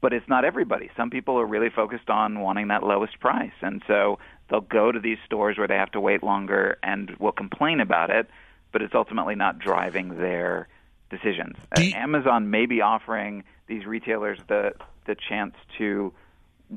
But 0.00 0.12
it's 0.12 0.28
not 0.28 0.44
everybody. 0.44 0.90
Some 0.96 1.10
people 1.10 1.38
are 1.38 1.46
really 1.46 1.70
focused 1.70 2.10
on 2.10 2.40
wanting 2.40 2.68
that 2.68 2.82
lowest 2.82 3.20
price, 3.20 3.52
and 3.60 3.82
so 3.86 4.18
they'll 4.50 4.60
go 4.60 4.90
to 4.90 4.98
these 4.98 5.18
stores 5.24 5.56
where 5.58 5.68
they 5.68 5.76
have 5.76 5.92
to 5.92 6.00
wait 6.00 6.22
longer 6.24 6.78
and 6.82 7.10
will 7.20 7.32
complain 7.32 7.80
about 7.80 8.10
it, 8.10 8.28
but 8.72 8.82
it's 8.82 8.94
ultimately 8.94 9.36
not 9.36 9.58
driving 9.58 10.16
their 10.18 10.66
decisions. 11.10 11.56
You- 11.78 11.92
Amazon 11.94 12.50
may 12.50 12.66
be 12.66 12.80
offering 12.80 13.44
these 13.68 13.86
retailers 13.86 14.38
the 14.48 14.72
the 15.04 15.14
chance 15.14 15.54
to 15.78 16.12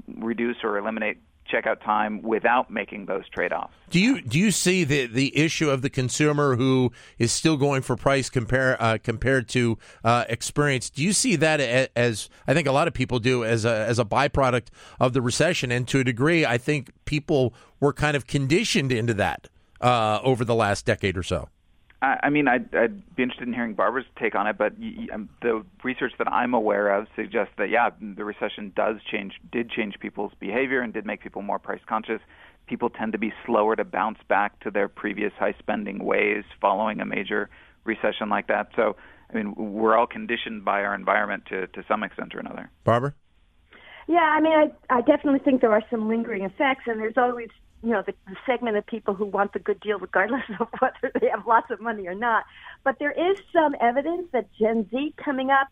reduce 0.07 0.57
or 0.63 0.77
eliminate 0.77 1.17
checkout 1.51 1.83
time 1.83 2.21
without 2.21 2.69
making 2.69 3.05
those 3.05 3.27
trade-offs. 3.29 3.73
Do 3.89 3.99
you 3.99 4.21
do 4.21 4.39
you 4.39 4.51
see 4.51 4.83
the 4.83 5.05
the 5.07 5.37
issue 5.37 5.69
of 5.69 5.81
the 5.81 5.89
consumer 5.89 6.55
who 6.55 6.91
is 7.17 7.31
still 7.31 7.57
going 7.57 7.81
for 7.81 7.95
price 7.95 8.29
compare 8.29 8.81
uh, 8.81 8.97
compared 9.01 9.47
to 9.49 9.77
uh, 10.03 10.25
experience? 10.27 10.89
Do 10.89 11.03
you 11.03 11.13
see 11.13 11.35
that 11.37 11.59
as 11.95 12.29
I 12.47 12.53
think 12.53 12.67
a 12.67 12.71
lot 12.71 12.87
of 12.87 12.93
people 12.93 13.19
do 13.19 13.43
as 13.43 13.65
a 13.65 13.85
as 13.87 13.99
a 13.99 14.05
byproduct 14.05 14.67
of 14.99 15.13
the 15.13 15.21
recession, 15.21 15.71
and 15.71 15.87
to 15.89 15.99
a 15.99 16.03
degree, 16.03 16.45
I 16.45 16.57
think 16.57 16.91
people 17.05 17.53
were 17.79 17.93
kind 17.93 18.17
of 18.17 18.27
conditioned 18.27 18.91
into 18.91 19.13
that 19.15 19.49
uh, 19.81 20.19
over 20.23 20.43
the 20.43 20.55
last 20.55 20.85
decade 20.85 21.17
or 21.17 21.23
so. 21.23 21.49
I 22.01 22.29
mean, 22.29 22.47
I'd, 22.47 22.73
I'd, 22.75 23.15
be 23.15 23.23
interested 23.23 23.47
in 23.47 23.53
hearing 23.53 23.73
Barbara's 23.73 24.05
take 24.19 24.35
on 24.35 24.47
it, 24.47 24.57
but 24.57 24.73
um, 25.13 25.29
the 25.41 25.65
research 25.83 26.11
that 26.17 26.27
I'm 26.27 26.53
aware 26.53 26.93
of 26.93 27.07
suggests 27.15 27.53
that 27.57 27.69
yeah, 27.69 27.89
the 27.99 28.25
recession 28.25 28.73
does 28.75 28.97
change, 29.09 29.33
did 29.51 29.69
change 29.69 29.95
people's 29.99 30.33
behavior 30.39 30.81
and 30.81 30.93
did 30.93 31.05
make 31.05 31.21
people 31.21 31.41
more 31.41 31.57
price 31.57 31.79
conscious. 31.87 32.19
People 32.67 32.89
tend 32.89 33.13
to 33.13 33.17
be 33.17 33.31
slower 33.45 33.75
to 33.75 33.83
bounce 33.83 34.19
back 34.27 34.59
to 34.61 34.71
their 34.71 34.87
previous 34.87 35.31
high 35.39 35.55
spending 35.57 36.03
ways 36.03 36.43
following 36.59 36.99
a 36.99 37.05
major 37.05 37.49
recession 37.85 38.29
like 38.29 38.47
that. 38.47 38.69
So, 38.75 38.97
I 39.29 39.33
mean, 39.33 39.55
we're 39.55 39.97
all 39.97 40.07
conditioned 40.07 40.65
by 40.65 40.83
our 40.83 40.93
environment 40.93 41.43
to 41.49 41.67
to 41.67 41.83
some 41.87 42.03
extent 42.03 42.35
or 42.35 42.39
another. 42.39 42.69
Barbara. 42.83 43.13
Yeah, 44.07 44.17
I 44.19 44.41
mean, 44.41 44.53
I 44.53 44.95
I 44.95 45.01
definitely 45.01 45.39
think 45.39 45.61
there 45.61 45.71
are 45.71 45.83
some 45.89 46.07
lingering 46.09 46.43
effects, 46.43 46.83
and 46.87 46.99
there's 46.99 47.17
always 47.17 47.49
you 47.85 47.91
know 47.91 48.01
the, 48.05 48.13
the 48.27 48.35
segment 48.47 48.75
of 48.75 48.85
people 48.87 49.13
who 49.13 49.25
want 49.25 49.53
the 49.53 49.59
good 49.59 49.79
deal 49.79 49.99
regardless 49.99 50.41
of 50.59 50.67
whether 50.79 51.11
they 51.21 51.29
have 51.29 51.45
lots 51.45 51.69
of 51.69 51.79
money 51.79 52.07
or 52.07 52.15
not. 52.15 52.43
But 52.83 52.97
there 52.99 53.11
is 53.11 53.37
some 53.53 53.75
evidence 53.79 54.27
that 54.33 54.47
Gen 54.59 54.89
Z 54.89 55.13
coming 55.23 55.51
up, 55.51 55.67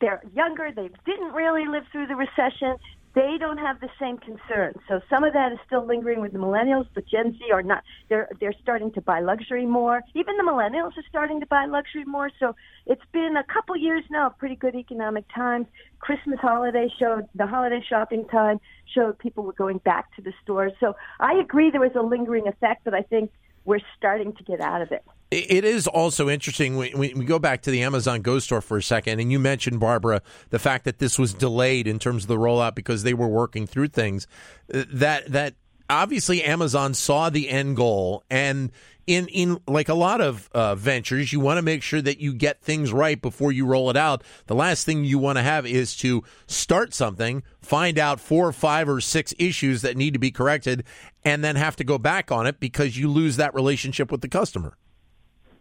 they're 0.00 0.22
younger, 0.34 0.70
they 0.70 0.90
didn't 1.06 1.32
really 1.32 1.66
live 1.66 1.84
through 1.90 2.08
the 2.08 2.14
recession, 2.14 2.76
they 3.16 3.38
don't 3.40 3.56
have 3.56 3.80
the 3.80 3.88
same 3.98 4.18
concerns. 4.18 4.76
So 4.88 5.00
some 5.08 5.24
of 5.24 5.32
that 5.32 5.50
is 5.50 5.58
still 5.66 5.86
lingering 5.86 6.20
with 6.20 6.32
the 6.32 6.38
millennials, 6.38 6.86
but 6.94 7.08
Gen 7.08 7.32
Z 7.32 7.50
are 7.50 7.62
not. 7.62 7.82
They're 8.10 8.28
they're 8.40 8.54
starting 8.62 8.92
to 8.92 9.00
buy 9.00 9.20
luxury 9.20 9.64
more. 9.64 10.02
Even 10.14 10.36
the 10.36 10.42
millennials 10.42 10.98
are 10.98 11.08
starting 11.08 11.40
to 11.40 11.46
buy 11.46 11.64
luxury 11.64 12.04
more. 12.04 12.30
So 12.38 12.54
it's 12.84 13.02
been 13.12 13.36
a 13.38 13.52
couple 13.52 13.74
years 13.74 14.04
now 14.10 14.26
of 14.26 14.38
pretty 14.38 14.54
good 14.54 14.74
economic 14.74 15.24
times. 15.34 15.66
Christmas 15.98 16.38
holiday 16.40 16.92
showed 17.00 17.26
the 17.34 17.46
holiday 17.46 17.82
shopping 17.88 18.26
time 18.28 18.60
showed 18.94 19.18
people 19.18 19.44
were 19.44 19.54
going 19.54 19.78
back 19.78 20.14
to 20.16 20.22
the 20.22 20.34
stores. 20.42 20.72
So 20.78 20.94
I 21.18 21.34
agree 21.34 21.70
there 21.70 21.80
was 21.80 21.96
a 21.96 22.02
lingering 22.02 22.46
effect, 22.46 22.84
but 22.84 22.92
I 22.92 23.00
think 23.00 23.30
we're 23.66 23.80
starting 23.96 24.32
to 24.32 24.42
get 24.44 24.60
out 24.60 24.80
of 24.80 24.92
it. 24.92 25.04
It 25.32 25.64
is 25.64 25.88
also 25.88 26.30
interesting 26.30 26.76
when 26.76 26.96
we 26.98 27.24
go 27.24 27.40
back 27.40 27.62
to 27.62 27.70
the 27.72 27.82
Amazon 27.82 28.22
Go 28.22 28.38
store 28.38 28.60
for 28.60 28.76
a 28.76 28.82
second, 28.82 29.18
and 29.18 29.32
you 29.32 29.40
mentioned 29.40 29.80
Barbara 29.80 30.22
the 30.50 30.60
fact 30.60 30.84
that 30.84 31.00
this 31.00 31.18
was 31.18 31.34
delayed 31.34 31.88
in 31.88 31.98
terms 31.98 32.24
of 32.24 32.28
the 32.28 32.36
rollout 32.36 32.76
because 32.76 33.02
they 33.02 33.12
were 33.12 33.26
working 33.26 33.66
through 33.66 33.88
things. 33.88 34.28
Uh, 34.72 34.84
that 34.88 35.26
that 35.32 35.54
obviously 35.88 36.42
Amazon 36.42 36.94
saw 36.94 37.30
the 37.30 37.48
end 37.48 37.76
goal 37.76 38.24
and 38.30 38.70
in 39.06 39.28
in 39.28 39.58
like 39.66 39.88
a 39.88 39.94
lot 39.94 40.20
of 40.20 40.48
uh, 40.52 40.74
ventures, 40.74 41.32
you 41.32 41.40
want 41.40 41.58
to 41.58 41.62
make 41.62 41.82
sure 41.82 42.02
that 42.02 42.18
you 42.18 42.34
get 42.34 42.60
things 42.60 42.92
right 42.92 43.20
before 43.20 43.52
you 43.52 43.64
roll 43.66 43.88
it 43.90 43.96
out. 43.96 44.24
The 44.46 44.54
last 44.54 44.84
thing 44.84 45.04
you 45.04 45.18
want 45.18 45.38
to 45.38 45.42
have 45.42 45.66
is 45.66 45.96
to 45.98 46.24
start 46.46 46.92
something, 46.92 47.42
find 47.60 47.98
out 47.98 48.20
four 48.20 48.48
or 48.48 48.52
five 48.52 48.88
or 48.88 49.00
six 49.00 49.32
issues 49.38 49.82
that 49.82 49.96
need 49.96 50.14
to 50.14 50.18
be 50.18 50.30
corrected, 50.30 50.84
and 51.24 51.44
then 51.44 51.56
have 51.56 51.76
to 51.76 51.84
go 51.84 51.98
back 51.98 52.32
on 52.32 52.46
it 52.46 52.58
because 52.58 52.96
you 52.96 53.08
lose 53.08 53.36
that 53.36 53.54
relationship 53.54 54.10
with 54.10 54.22
the 54.22 54.28
customer. 54.28 54.76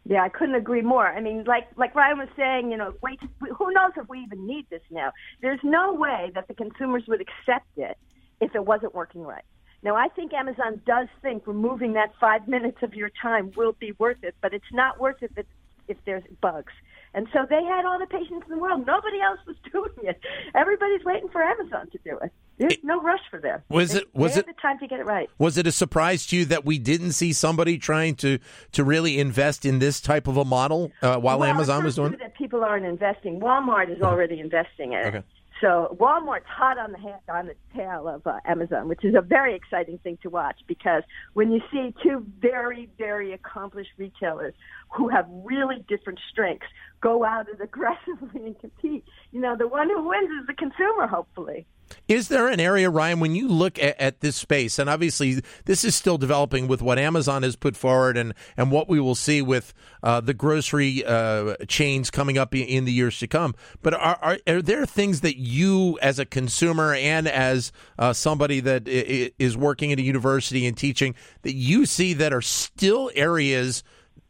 Yeah, 0.08 0.22
I 0.22 0.30
couldn't 0.30 0.56
agree 0.56 0.82
more. 0.82 1.08
I 1.08 1.20
mean, 1.20 1.44
like 1.46 1.68
like 1.78 1.96
Ryan 1.96 2.20
was 2.20 2.30
saying, 2.36 2.72
you 2.72 2.78
know, 2.78 2.94
wait, 3.02 3.20
who 3.40 3.72
knows 3.74 3.92
if 3.96 4.08
we 4.10 4.20
even 4.20 4.46
need 4.46 4.68
this 4.70 4.84
now? 4.90 5.12
There's 5.42 5.60
no 5.64 5.94
way 5.94 6.32
that 6.36 6.48
the 6.48 6.54
consumers 6.54 7.04
would 7.08 7.22
accept 7.22 7.68
it 7.78 7.98
if 8.42 8.56
it 8.56 8.66
wasn't 8.66 8.94
working 8.94 9.22
right. 9.22 9.44
Now, 9.86 9.96
I 9.96 10.08
think 10.08 10.34
Amazon 10.34 10.82
does 10.88 11.08
think 11.22 11.46
removing 11.46 11.94
that 11.94 12.12
five 12.20 12.48
minutes 12.56 12.80
of 12.82 12.96
your 12.96 13.12
time 13.22 13.52
will 13.56 13.74
be 13.74 13.94
worth 14.00 14.24
it, 14.24 14.36
but 14.42 14.54
it's 14.54 14.74
not 14.74 15.00
worth 15.00 15.22
it 15.22 15.32
if, 15.38 15.46
if 15.88 15.98
there's 16.06 16.24
bugs. 16.42 16.74
And 17.14 17.28
so 17.32 17.46
they 17.50 17.64
had 17.64 17.86
all 17.86 17.98
the 17.98 18.08
patience 18.08 18.44
in 18.46 18.56
the 18.56 18.58
world. 18.58 18.86
Nobody 18.86 19.22
else 19.22 19.40
was 19.48 19.56
doing 19.72 20.10
it. 20.10 20.20
Everybody's 20.54 21.06
waiting 21.06 21.30
for 21.30 21.42
Amazon 21.42 21.88
to 21.92 22.00
do 22.04 22.18
it. 22.18 22.32
There's 22.58 22.78
no 22.84 23.02
rush 23.02 23.22
for 23.30 23.40
them. 23.40 23.62
Was 23.70 23.92
they, 23.92 24.00
it? 24.00 24.16
Was 24.16 24.38
it 24.38 24.48
the 24.48 24.54
time 24.54 24.80
to 24.80 24.88
get 24.88 25.00
it 25.00 25.06
right? 25.06 25.30
Was 25.38 25.58
it 25.58 25.68
a 25.68 25.72
surprise 25.72 26.26
to 26.28 26.38
you 26.38 26.46
that 26.46 26.66
we 26.66 26.80
didn't 26.80 27.12
see 27.12 27.32
somebody 27.32 27.78
trying 27.78 28.16
to 28.16 28.40
to 28.72 28.84
really 28.84 29.20
invest 29.20 29.66
in 29.66 29.80
this 29.80 30.00
type 30.00 30.28
of 30.28 30.38
a 30.38 30.46
model 30.46 30.92
uh, 31.02 31.18
while 31.18 31.40
well, 31.40 31.50
Amazon 31.50 31.84
was 31.84 31.96
doing 31.96 32.14
it? 32.14 32.20
That 32.20 32.36
people 32.36 32.64
aren't 32.64 32.86
investing. 32.86 33.42
Walmart 33.42 33.94
is 33.94 34.02
already 34.02 34.40
investing 34.40 34.94
in 34.94 35.00
it. 35.00 35.06
Okay. 35.08 35.24
So 35.66 35.98
Walmart's 36.00 36.46
hot 36.48 36.78
on 36.78 36.92
the 36.92 37.00
ha- 37.00 37.22
on 37.28 37.48
the 37.48 37.56
tail 37.76 38.08
of 38.08 38.28
uh, 38.28 38.40
Amazon, 38.46 38.88
which 38.88 39.04
is 39.04 39.16
a 39.18 39.22
very 39.22 39.56
exciting 39.56 39.98
thing 39.98 40.20
to 40.22 40.30
watch 40.30 40.60
because 40.68 41.02
when 41.34 41.52
you 41.52 41.60
see 41.72 41.92
two 42.04 42.24
very 42.40 42.88
very 43.00 43.34
accomplished 43.34 43.90
retailers 43.98 44.54
who 44.96 45.10
have 45.10 45.26
really 45.28 45.84
different 45.88 46.20
strengths 46.32 46.68
go 47.02 47.26
out 47.26 47.48
and 47.50 47.60
aggressively 47.64 48.46
and 48.46 48.60
compete, 48.60 49.06
you 49.32 49.42
know 49.42 49.56
the 49.58 49.68
one 49.68 49.90
who 49.90 50.08
wins 50.08 50.30
is 50.40 50.46
the 50.46 50.54
consumer, 50.54 51.08
hopefully. 51.08 51.66
Is 52.08 52.28
there 52.28 52.48
an 52.48 52.60
area, 52.60 52.90
Ryan, 52.90 53.20
when 53.20 53.36
you 53.36 53.48
look 53.48 53.80
at, 53.80 54.00
at, 54.00 54.20
this 54.20 54.36
space, 54.36 54.80
and 54.80 54.90
obviously 54.90 55.42
this 55.66 55.84
is 55.84 55.96
still 55.96 56.18
developing 56.18 56.68
with 56.68 56.82
what 56.82 57.00
Amazon 57.00 57.44
has 57.44 57.56
put 57.56 57.76
forward 57.76 58.18
and, 58.18 58.34
and 58.56 58.72
what 58.72 58.88
we 58.88 59.00
will 59.00 59.16
see 59.16 59.42
with 59.42 59.74
uh, 60.04 60.22
the 60.22 60.34
grocery 60.34 61.04
uh, 61.06 61.56
chains 61.68 62.10
coming 62.10 62.38
up 62.38 62.54
in 62.56 62.86
the 62.86 62.92
years 62.92 63.20
to 63.20 63.28
come, 63.28 63.56
but 63.82 63.94
are, 63.94 64.20
are, 64.22 64.38
are, 64.48 64.62
there 64.62 64.86
things 64.86 65.22
that 65.22 65.38
you, 65.38 65.98
as 66.02 66.20
a 66.20 66.26
consumer 66.26 66.94
and 66.94 67.28
as 67.28 67.72
uh, 67.98 68.14
somebody 68.14 68.60
that 68.60 68.88
is 68.88 69.58
working 69.58 69.92
at 69.92 70.00
a 70.00 70.04
university 70.04 70.66
and 70.66 70.78
teaching, 70.78 71.16
that 71.42 71.54
you 71.54 71.86
see 71.86 72.14
that 72.14 72.34
are 72.34 72.42
still 72.42 73.12
areas 73.16 73.84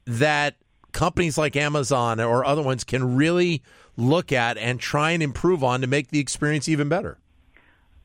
that 0.06 0.56
companies 0.92 1.38
like 1.38 1.56
Amazon 1.56 2.20
or 2.20 2.46
other 2.46 2.62
ones 2.62 2.84
can 2.84 3.16
really 3.16 3.62
look 3.98 4.32
at 4.32 4.58
and 4.58 4.80
try 4.80 5.12
and 5.12 5.22
improve 5.22 5.64
on 5.64 5.82
to 5.82 5.88
make 5.88 6.10
the 6.10 6.20
experience 6.20 6.68
even 6.70 6.90
better? 6.90 7.20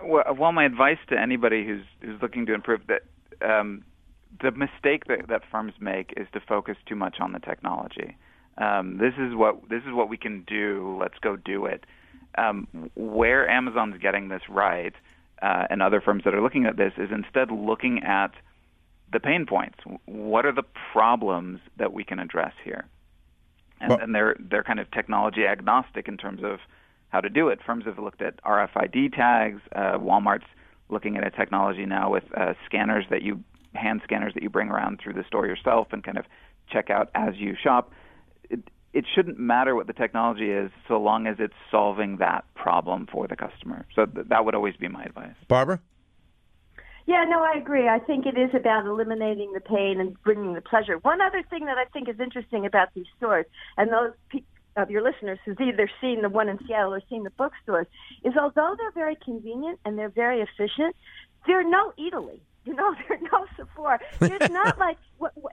Well, 0.02 0.52
my 0.52 0.64
advice 0.64 0.98
to 1.08 1.20
anybody 1.20 1.64
who's 1.66 1.84
who's 2.00 2.20
looking 2.22 2.46
to 2.46 2.54
improve 2.54 2.80
that 2.88 3.02
um, 3.42 3.84
the 4.40 4.50
mistake 4.50 5.04
that, 5.06 5.28
that 5.28 5.42
firms 5.50 5.74
make 5.80 6.14
is 6.16 6.26
to 6.32 6.40
focus 6.40 6.76
too 6.86 6.96
much 6.96 7.16
on 7.20 7.32
the 7.32 7.38
technology. 7.38 8.16
Um, 8.58 8.98
this 8.98 9.14
is 9.18 9.34
what 9.34 9.68
this 9.68 9.82
is 9.86 9.92
what 9.92 10.08
we 10.08 10.16
can 10.16 10.44
do. 10.46 10.96
Let's 11.00 11.18
go 11.20 11.36
do 11.36 11.66
it. 11.66 11.84
Um, 12.38 12.90
where 12.94 13.48
Amazon's 13.48 14.00
getting 14.00 14.28
this 14.28 14.42
right, 14.48 14.94
uh, 15.42 15.66
and 15.68 15.82
other 15.82 16.00
firms 16.00 16.24
that 16.24 16.34
are 16.34 16.42
looking 16.42 16.64
at 16.64 16.76
this, 16.76 16.92
is 16.96 17.10
instead 17.10 17.50
looking 17.50 18.02
at 18.04 18.32
the 19.12 19.18
pain 19.20 19.46
points. 19.46 19.78
What 20.06 20.46
are 20.46 20.52
the 20.52 20.62
problems 20.92 21.60
that 21.76 21.92
we 21.92 22.04
can 22.04 22.20
address 22.20 22.52
here? 22.64 22.86
And, 23.80 23.90
well, 23.90 23.98
and 24.00 24.14
they're 24.14 24.36
they're 24.38 24.62
kind 24.62 24.78
of 24.78 24.90
technology 24.90 25.46
agnostic 25.46 26.06
in 26.06 26.16
terms 26.16 26.42
of 26.44 26.60
how 27.10 27.20
to 27.20 27.28
do 27.28 27.48
it. 27.48 27.60
Firms 27.64 27.84
have 27.84 27.98
looked 27.98 28.22
at 28.22 28.42
RFID 28.42 29.14
tags. 29.14 29.60
Uh, 29.74 29.98
Walmart's 29.98 30.46
looking 30.88 31.16
at 31.16 31.26
a 31.26 31.30
technology 31.30 31.86
now 31.86 32.10
with 32.10 32.24
uh, 32.36 32.54
scanners 32.66 33.04
that 33.10 33.22
you 33.22 33.42
hand 33.74 34.00
scanners 34.02 34.34
that 34.34 34.42
you 34.42 34.50
bring 34.50 34.68
around 34.68 35.00
through 35.02 35.12
the 35.12 35.24
store 35.24 35.46
yourself 35.46 35.88
and 35.92 36.02
kind 36.02 36.18
of 36.18 36.24
check 36.68 36.90
out 36.90 37.10
as 37.14 37.34
you 37.36 37.54
shop. 37.60 37.92
It, 38.48 38.60
it 38.92 39.04
shouldn't 39.14 39.38
matter 39.38 39.76
what 39.76 39.86
the 39.86 39.92
technology 39.92 40.50
is 40.50 40.70
so 40.88 41.00
long 41.00 41.26
as 41.26 41.36
it's 41.38 41.54
solving 41.70 42.16
that 42.16 42.44
problem 42.54 43.06
for 43.10 43.28
the 43.28 43.36
customer. 43.36 43.86
So 43.94 44.06
th- 44.06 44.26
that 44.28 44.44
would 44.44 44.54
always 44.54 44.76
be 44.76 44.88
my 44.88 45.04
advice. 45.04 45.34
Barbara? 45.46 45.80
Yeah, 47.06 47.24
no, 47.28 47.42
I 47.42 47.58
agree. 47.58 47.88
I 47.88 47.98
think 47.98 48.26
it 48.26 48.38
is 48.38 48.50
about 48.54 48.86
eliminating 48.86 49.52
the 49.52 49.60
pain 49.60 50.00
and 50.00 50.20
bringing 50.22 50.54
the 50.54 50.60
pleasure. 50.60 50.98
One 50.98 51.20
other 51.20 51.42
thing 51.48 51.66
that 51.66 51.78
I 51.78 51.84
think 51.86 52.08
is 52.08 52.20
interesting 52.20 52.66
about 52.66 52.88
these 52.94 53.06
stores, 53.16 53.46
and 53.76 53.90
those 53.90 54.12
pe- 54.28 54.42
of 54.80 54.90
your 54.90 55.02
listeners 55.02 55.38
who's 55.44 55.56
either 55.60 55.88
seen 56.00 56.22
the 56.22 56.28
one 56.28 56.48
in 56.48 56.58
Seattle 56.66 56.94
or 56.94 57.02
seen 57.08 57.24
the 57.24 57.30
bookstores, 57.30 57.86
is 58.24 58.34
although 58.36 58.74
they're 58.78 58.92
very 58.92 59.16
convenient 59.16 59.78
and 59.84 59.98
they're 59.98 60.08
very 60.08 60.40
efficient, 60.40 60.96
they're 61.46 61.68
no 61.68 61.92
Eataly. 61.98 62.40
You 62.64 62.74
know, 62.74 62.94
there's 63.08 63.22
no 63.32 63.46
Sephora. 63.56 64.00
It's 64.20 64.52
not 64.52 64.78
like 64.78 64.96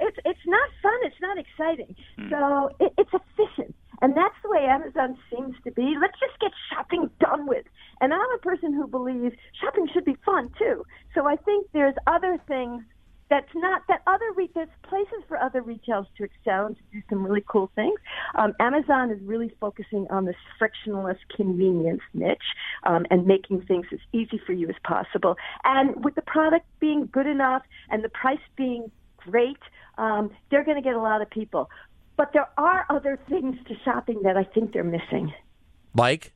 it's 0.01 0.17
it's 0.25 0.45
not 0.45 0.69
fun. 0.81 0.99
It's 1.03 1.21
not 1.21 1.37
exciting. 1.37 1.95
Mm. 2.19 2.29
So 2.29 2.75
it, 2.85 2.93
it's 2.97 3.11
efficient, 3.13 3.75
and 4.01 4.15
that's 4.15 4.35
the 4.43 4.49
way 4.49 4.65
Amazon 4.65 5.17
seems 5.31 5.55
to 5.63 5.71
be. 5.71 5.95
Let's 5.99 6.19
just 6.19 6.39
get 6.39 6.51
shopping 6.69 7.09
done 7.19 7.47
with. 7.47 7.65
And 8.01 8.13
I'm 8.13 8.31
a 8.35 8.39
person 8.39 8.73
who 8.73 8.87
believes 8.87 9.35
shopping 9.59 9.87
should 9.93 10.05
be 10.05 10.17
fun 10.25 10.51
too. 10.59 10.83
So 11.15 11.25
I 11.25 11.35
think 11.37 11.67
there's 11.73 11.95
other 12.05 12.39
things 12.47 12.83
that's 13.29 13.49
not 13.55 13.81
that 13.87 14.01
other 14.07 14.31
re- 14.35 14.49
there's 14.53 14.69
places 14.83 15.23
for 15.27 15.37
other 15.37 15.61
retailers 15.61 16.07
to 16.17 16.23
excel 16.23 16.67
and 16.67 16.75
to 16.75 16.81
do 16.93 17.01
some 17.09 17.23
really 17.25 17.43
cool 17.47 17.71
things. 17.75 17.99
Um, 18.35 18.53
Amazon 18.59 19.11
is 19.11 19.19
really 19.21 19.53
focusing 19.59 20.07
on 20.09 20.25
this 20.25 20.35
frictionless 20.57 21.17
convenience 21.35 22.01
niche 22.13 22.37
um, 22.83 23.05
and 23.11 23.25
making 23.25 23.61
things 23.61 23.85
as 23.91 23.99
easy 24.13 24.39
for 24.45 24.53
you 24.53 24.69
as 24.69 24.75
possible. 24.83 25.35
And 25.63 26.03
with 26.03 26.15
the 26.15 26.21
product 26.21 26.65
being 26.79 27.09
good 27.11 27.27
enough 27.27 27.63
and 27.89 28.03
the 28.03 28.09
price 28.09 28.39
being 28.55 28.91
great, 29.17 29.57
um, 29.97 30.31
they're 30.49 30.63
going 30.63 30.77
to 30.77 30.83
get 30.83 30.95
a 30.95 31.01
lot 31.01 31.21
of 31.21 31.29
people. 31.29 31.69
But 32.15 32.31
there 32.33 32.49
are 32.57 32.85
other 32.89 33.19
things 33.29 33.57
to 33.67 33.75
shopping 33.83 34.21
that 34.23 34.37
I 34.37 34.43
think 34.43 34.73
they're 34.73 34.83
missing. 34.83 35.33
Like? 35.93 36.33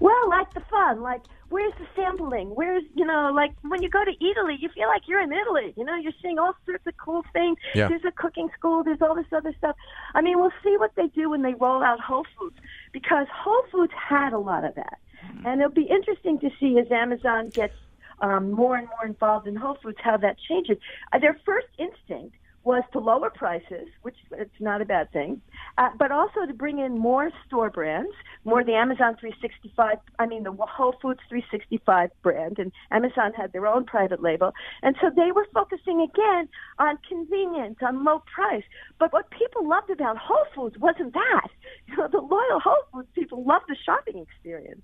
Well, 0.00 0.28
like 0.28 0.52
the 0.54 0.62
fun, 0.70 1.02
like 1.02 1.22
where's 1.54 1.72
the 1.78 1.86
sampling? 1.94 2.48
Where's 2.48 2.82
you 2.94 3.06
know, 3.06 3.30
like 3.32 3.52
when 3.62 3.80
you 3.80 3.88
go 3.88 4.04
to 4.04 4.10
Eataly, 4.10 4.56
you 4.58 4.68
feel 4.74 4.88
like 4.88 5.02
you're 5.06 5.20
in 5.20 5.32
Italy. 5.32 5.72
You 5.76 5.84
know, 5.84 5.94
you're 5.94 6.18
seeing 6.20 6.36
all 6.36 6.54
sorts 6.66 6.84
of 6.84 6.96
cool 6.96 7.22
things. 7.32 7.58
Yeah. 7.76 7.86
There's 7.86 8.04
a 8.04 8.10
cooking 8.10 8.48
school. 8.58 8.82
There's 8.82 9.00
all 9.00 9.14
this 9.14 9.30
other 9.30 9.54
stuff. 9.56 9.76
I 10.16 10.20
mean, 10.20 10.40
we'll 10.40 10.58
see 10.64 10.76
what 10.76 10.90
they 10.96 11.06
do 11.06 11.30
when 11.30 11.42
they 11.42 11.54
roll 11.54 11.84
out 11.84 12.00
Whole 12.00 12.26
Foods 12.36 12.56
because 12.92 13.28
Whole 13.32 13.62
Foods 13.70 13.92
had 13.96 14.32
a 14.32 14.38
lot 14.38 14.64
of 14.64 14.74
that, 14.74 14.98
mm-hmm. 15.24 15.46
and 15.46 15.60
it'll 15.60 15.72
be 15.72 15.88
interesting 15.88 16.40
to 16.40 16.50
see 16.58 16.76
as 16.80 16.90
Amazon 16.90 17.50
gets 17.50 17.74
um, 18.20 18.50
more 18.50 18.76
and 18.76 18.88
more 18.88 19.06
involved 19.06 19.46
in 19.46 19.54
Whole 19.54 19.78
Foods 19.80 19.98
how 20.02 20.16
that 20.16 20.36
changes. 20.48 20.76
Uh, 21.12 21.20
their 21.20 21.38
first 21.46 21.68
instinct 21.78 22.34
was 22.64 22.82
to 22.92 22.98
lower 22.98 23.30
prices, 23.30 23.88
which 24.02 24.16
it's 24.32 24.60
not 24.60 24.80
a 24.80 24.84
bad 24.84 25.12
thing, 25.12 25.40
uh, 25.76 25.90
but 25.98 26.10
also 26.10 26.46
to 26.46 26.54
bring 26.54 26.78
in 26.78 26.98
more 26.98 27.30
store 27.46 27.70
brands, 27.70 28.12
more 28.44 28.64
the 28.64 28.74
Amazon 28.74 29.16
365, 29.20 29.98
I 30.18 30.26
mean 30.26 30.44
the 30.44 30.52
Whole 30.52 30.94
Foods 31.00 31.20
365 31.28 32.10
brand, 32.22 32.58
and 32.58 32.72
Amazon 32.90 33.32
had 33.34 33.52
their 33.52 33.66
own 33.66 33.84
private 33.84 34.22
label, 34.22 34.52
and 34.82 34.96
so 35.00 35.10
they 35.14 35.30
were 35.32 35.46
focusing 35.52 36.00
again 36.00 36.48
on 36.78 36.98
convenience, 37.06 37.76
on 37.82 38.04
low 38.04 38.22
price. 38.34 38.64
But 38.98 39.12
what 39.12 39.30
people 39.30 39.68
loved 39.68 39.90
about 39.90 40.16
Whole 40.16 40.46
Foods 40.54 40.78
wasn't 40.78 41.12
that. 41.14 41.48
You 41.86 41.96
know, 41.98 42.08
the 42.08 42.18
loyal 42.18 42.60
Whole 42.60 42.82
Foods 42.92 43.08
people 43.14 43.44
loved 43.44 43.66
the 43.68 43.76
shopping 43.84 44.18
experience. 44.18 44.82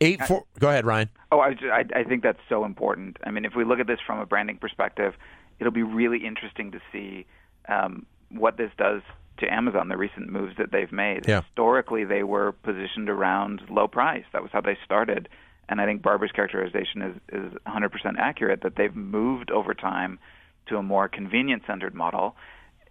Eight 0.00 0.20
four. 0.24 0.44
Go 0.58 0.68
ahead, 0.68 0.84
Ryan. 0.84 1.10
Oh, 1.30 1.38
I, 1.38 1.54
I, 1.70 1.84
I 1.94 2.04
think 2.04 2.22
that's 2.24 2.40
so 2.48 2.64
important. 2.64 3.18
I 3.24 3.30
mean, 3.30 3.44
if 3.44 3.54
we 3.54 3.64
look 3.64 3.78
at 3.78 3.86
this 3.86 4.00
from 4.04 4.18
a 4.18 4.26
branding 4.26 4.56
perspective 4.56 5.14
it'll 5.62 5.72
be 5.72 5.84
really 5.84 6.26
interesting 6.26 6.72
to 6.72 6.80
see 6.90 7.24
um, 7.68 8.04
what 8.30 8.56
this 8.56 8.72
does 8.76 9.02
to 9.38 9.52
Amazon, 9.52 9.88
the 9.88 9.96
recent 9.96 10.28
moves 10.28 10.56
that 10.58 10.72
they've 10.72 10.90
made. 10.90 11.26
Yeah. 11.28 11.42
Historically, 11.42 12.04
they 12.04 12.24
were 12.24 12.50
positioned 12.50 13.08
around 13.08 13.62
low 13.70 13.86
price. 13.86 14.24
That 14.32 14.42
was 14.42 14.50
how 14.52 14.60
they 14.60 14.76
started. 14.84 15.28
And 15.68 15.80
I 15.80 15.86
think 15.86 16.02
Barbara's 16.02 16.32
characterization 16.32 17.02
is, 17.02 17.16
is 17.32 17.52
100% 17.66 17.90
accurate 18.18 18.62
that 18.62 18.74
they've 18.76 18.94
moved 18.94 19.52
over 19.52 19.72
time 19.72 20.18
to 20.66 20.76
a 20.76 20.82
more 20.82 21.08
convenience 21.08 21.62
centered 21.66 21.94
model. 21.94 22.34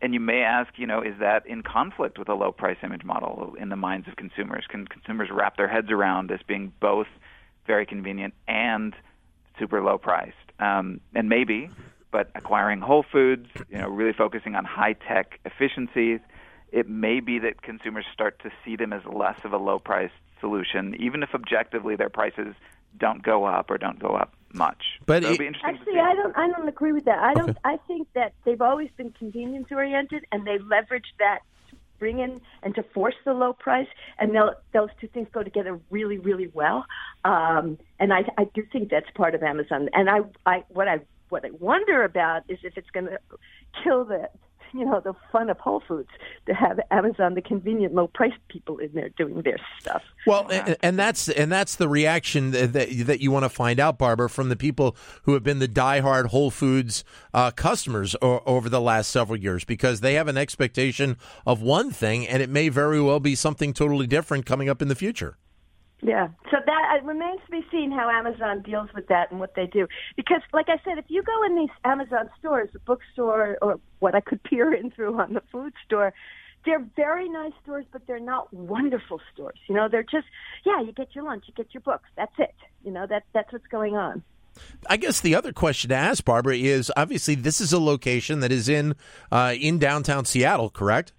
And 0.02 0.14
you 0.14 0.22
may 0.22 0.42
ask, 0.42 0.72
you 0.78 0.88
know, 0.88 1.02
is 1.02 1.14
that 1.20 1.46
in 1.46 1.62
conflict 1.62 2.18
with 2.18 2.30
a 2.30 2.34
low 2.34 2.54
price 2.54 2.78
image 2.84 3.04
model 3.04 3.54
in 3.60 3.68
the 3.68 3.76
minds 3.76 4.08
of 4.08 4.16
consumers? 4.16 4.64
Can 4.70 4.88
consumers 4.88 5.30
wrap 5.30 5.58
their 5.58 5.68
heads 5.68 5.92
around 5.92 6.30
this 6.30 6.40
being 6.48 6.72
both 6.80 7.08
very 7.68 7.86
convenient 7.86 8.34
and 8.48 8.96
super 9.60 9.84
low 9.84 9.98
priced? 9.98 10.36
Um, 10.60 11.02
and 11.14 11.30
maybe, 11.30 11.70
but 12.12 12.30
acquiring 12.36 12.82
Whole 12.82 13.04
Foods, 13.10 13.48
you 13.70 13.78
know, 13.78 13.88
really 13.88 14.14
focusing 14.14 14.56
on 14.56 14.66
high 14.66 14.94
tech 14.94 15.40
efficiencies, 15.46 16.20
it 16.72 16.90
may 16.90 17.20
be 17.20 17.40
that 17.40 17.62
consumers 17.62 18.06
start 18.14 18.40
to 18.44 18.52
see 18.64 18.76
them 18.76 18.94
as 18.94 19.02
less 19.06 19.40
of 19.44 19.54
a 19.54 19.58
low 19.58 19.80
price 19.80 20.12
solution, 20.40 20.96
even 21.00 21.24
if 21.24 21.30
objectively 21.34 21.96
their 21.96 22.10
prices 22.10 22.56
don't 22.98 23.24
go 23.24 23.46
up 23.46 23.70
or 23.72 23.78
don't 23.78 24.00
go 24.00 24.10
up 24.10 24.34
much. 24.54 25.00
But 25.06 25.24
so 25.24 25.32
it, 25.32 25.42
actually, 25.64 26.00
I 26.00 26.14
don't. 26.14 26.38
I 26.38 26.50
don't 26.50 26.68
agree 26.68 26.92
with 26.92 27.06
that. 27.06 27.20
I 27.20 27.34
don't. 27.34 27.52
Okay. 27.52 27.60
I 27.64 27.78
think 27.88 28.08
that 28.16 28.34
they've 28.44 28.62
always 28.62 28.90
been 28.98 29.12
convenience 29.12 29.68
oriented, 29.72 30.26
and 30.32 30.46
they 30.46 30.58
leverage 30.60 31.14
that 31.20 31.40
to 31.70 31.78
bring 32.00 32.20
in 32.20 32.42
and 32.64 32.76
to 32.76 32.84
force 32.84 33.16
the 33.24 33.34
low 33.34 33.54
price, 33.54 33.88
and 34.20 34.36
those 34.74 34.90
two 35.00 35.08
things 35.08 35.28
go 35.32 35.44
together 35.44 35.80
really, 35.90 36.18
really 36.18 36.50
well. 36.54 36.86
Um, 37.24 37.78
and 38.00 38.12
I, 38.12 38.26
I 38.38 38.46
do 38.54 38.64
think 38.72 38.90
that's 38.90 39.10
part 39.16 39.36
of 39.36 39.44
Amazon. 39.44 39.90
And 39.94 40.10
I, 40.10 40.20
I, 40.46 40.64
what 40.70 40.88
I 40.88 41.00
what 41.32 41.46
I 41.46 41.50
wonder 41.60 42.04
about 42.04 42.44
is 42.50 42.60
if 42.64 42.78
it's 42.78 42.90
going 42.92 43.06
to 43.06 43.20
kill 43.84 44.06
the 44.06 44.30
you 44.74 44.86
know 44.86 45.02
the 45.02 45.14
fun 45.32 45.50
of 45.50 45.58
Whole 45.58 45.84
Foods 45.86 46.10
to 46.46 46.54
have 46.54 46.80
Amazon, 46.92 47.34
the 47.34 47.42
convenient 47.42 47.94
low 47.94 48.08
price 48.08 48.34
people 48.48 48.78
in 48.78 48.92
there 48.94 49.10
doing 49.10 49.42
their 49.42 49.58
stuff. 49.80 50.02
Well, 50.26 50.48
and, 50.50 50.78
and 50.82 51.00
that's 51.00 51.30
and 51.30 51.52
that's 51.52 51.76
the 51.76 51.90
reaction 51.90 52.52
that 52.52 52.74
that 52.74 53.20
you 53.20 53.32
want 53.32 53.44
to 53.44 53.50
find 53.50 53.80
out, 53.80 53.98
Barbara, 53.98 54.30
from 54.30 54.50
the 54.50 54.56
people 54.56 54.96
who 55.24 55.34
have 55.34 55.44
been 55.44 55.60
the 55.60 55.68
diehard 55.68 56.28
Whole 56.28 56.52
Foods 56.52 57.04
uh, 57.34 57.52
customers 57.52 58.16
o- 58.22 58.42
over 58.46 58.70
the 58.70 58.82
last 58.82 59.10
several 59.10 59.38
years, 59.38 59.66
because 59.66 60.02
they 60.02 60.14
have 60.14 60.28
an 60.28 60.38
expectation 60.38 61.18
of 61.46 61.62
one 61.62 61.92
thing, 61.92 62.28
and 62.28 62.42
it 62.42 62.50
may 62.50 62.70
very 62.70 63.02
well 63.02 63.20
be 63.20 63.36
something 63.36 63.74
totally 63.74 64.08
different 64.08 64.46
coming 64.46 64.70
up 64.70 64.82
in 64.82 64.88
the 64.88 64.96
future. 64.96 65.38
Yeah. 66.02 66.30
So 66.50 66.58
that 66.66 66.98
it 66.98 67.06
remains 67.06 67.42
to 67.46 67.52
be 67.52 67.66
seen 67.72 67.92
how 67.92 68.10
Amazon 68.10 68.64
deals 68.64 68.90
with 68.96 69.08
that 69.08 69.30
and 69.32 69.40
what 69.40 69.54
they 69.56 69.68
do. 69.68 69.88
Because, 70.16 70.42
like 70.52 70.68
I 70.68 70.78
said, 70.84 70.98
if 70.98 71.06
you 71.10 71.22
go 71.22 71.44
in 71.44 71.56
these 71.56 71.70
Amazon 71.86 72.30
stores, 72.40 72.70
the 72.74 72.80
bookstore, 72.80 73.58
or 73.62 73.80
what 74.00 74.16
I 74.16 74.22
could 74.22 74.42
peer 74.52 74.74
in 74.74 74.92
through 74.92 75.20
on 75.20 75.34
the 75.34 75.44
food 75.52 75.74
store, 75.86 76.14
they're 76.66 76.86
very 76.96 77.30
nice 77.30 77.54
stores, 77.64 77.86
but 77.92 78.06
they're 78.08 78.20
not 78.20 78.52
wonderful 78.54 79.20
stores. 79.34 79.58
You 79.68 79.76
know, 79.76 79.88
they're 79.90 80.04
just 80.04 80.28
yeah, 80.66 80.82
you 80.82 80.92
get 80.92 81.14
your 81.14 81.24
lunch, 81.24 81.46
you 81.48 81.54
get 81.54 81.74
your 81.74 81.82
books. 81.82 82.10
That's 82.16 82.34
it. 82.38 82.56
You 82.84 82.92
know, 82.92 83.06
that 83.08 83.24
that's 83.34 83.52
what's 83.52 83.68
going 83.68 83.96
on. 83.96 84.24
I 84.90 84.98
guess 84.98 85.22
the 85.22 85.36
other 85.36 85.54
question 85.54 85.90
to 85.90 85.96
ask, 85.96 86.26
Barbara, 86.26 86.58
is 86.58 86.92
obviously 86.98 87.36
this 87.36 87.62
is 87.62 87.72
a 87.72 87.80
location 87.80 88.42
that 88.42 88.52
is 88.52 88.68
in 88.68 88.96
uh, 89.32 89.54
in 89.58 89.80
downtown 89.80 90.26
Seattle, 90.26 90.70
correct? 90.70 91.14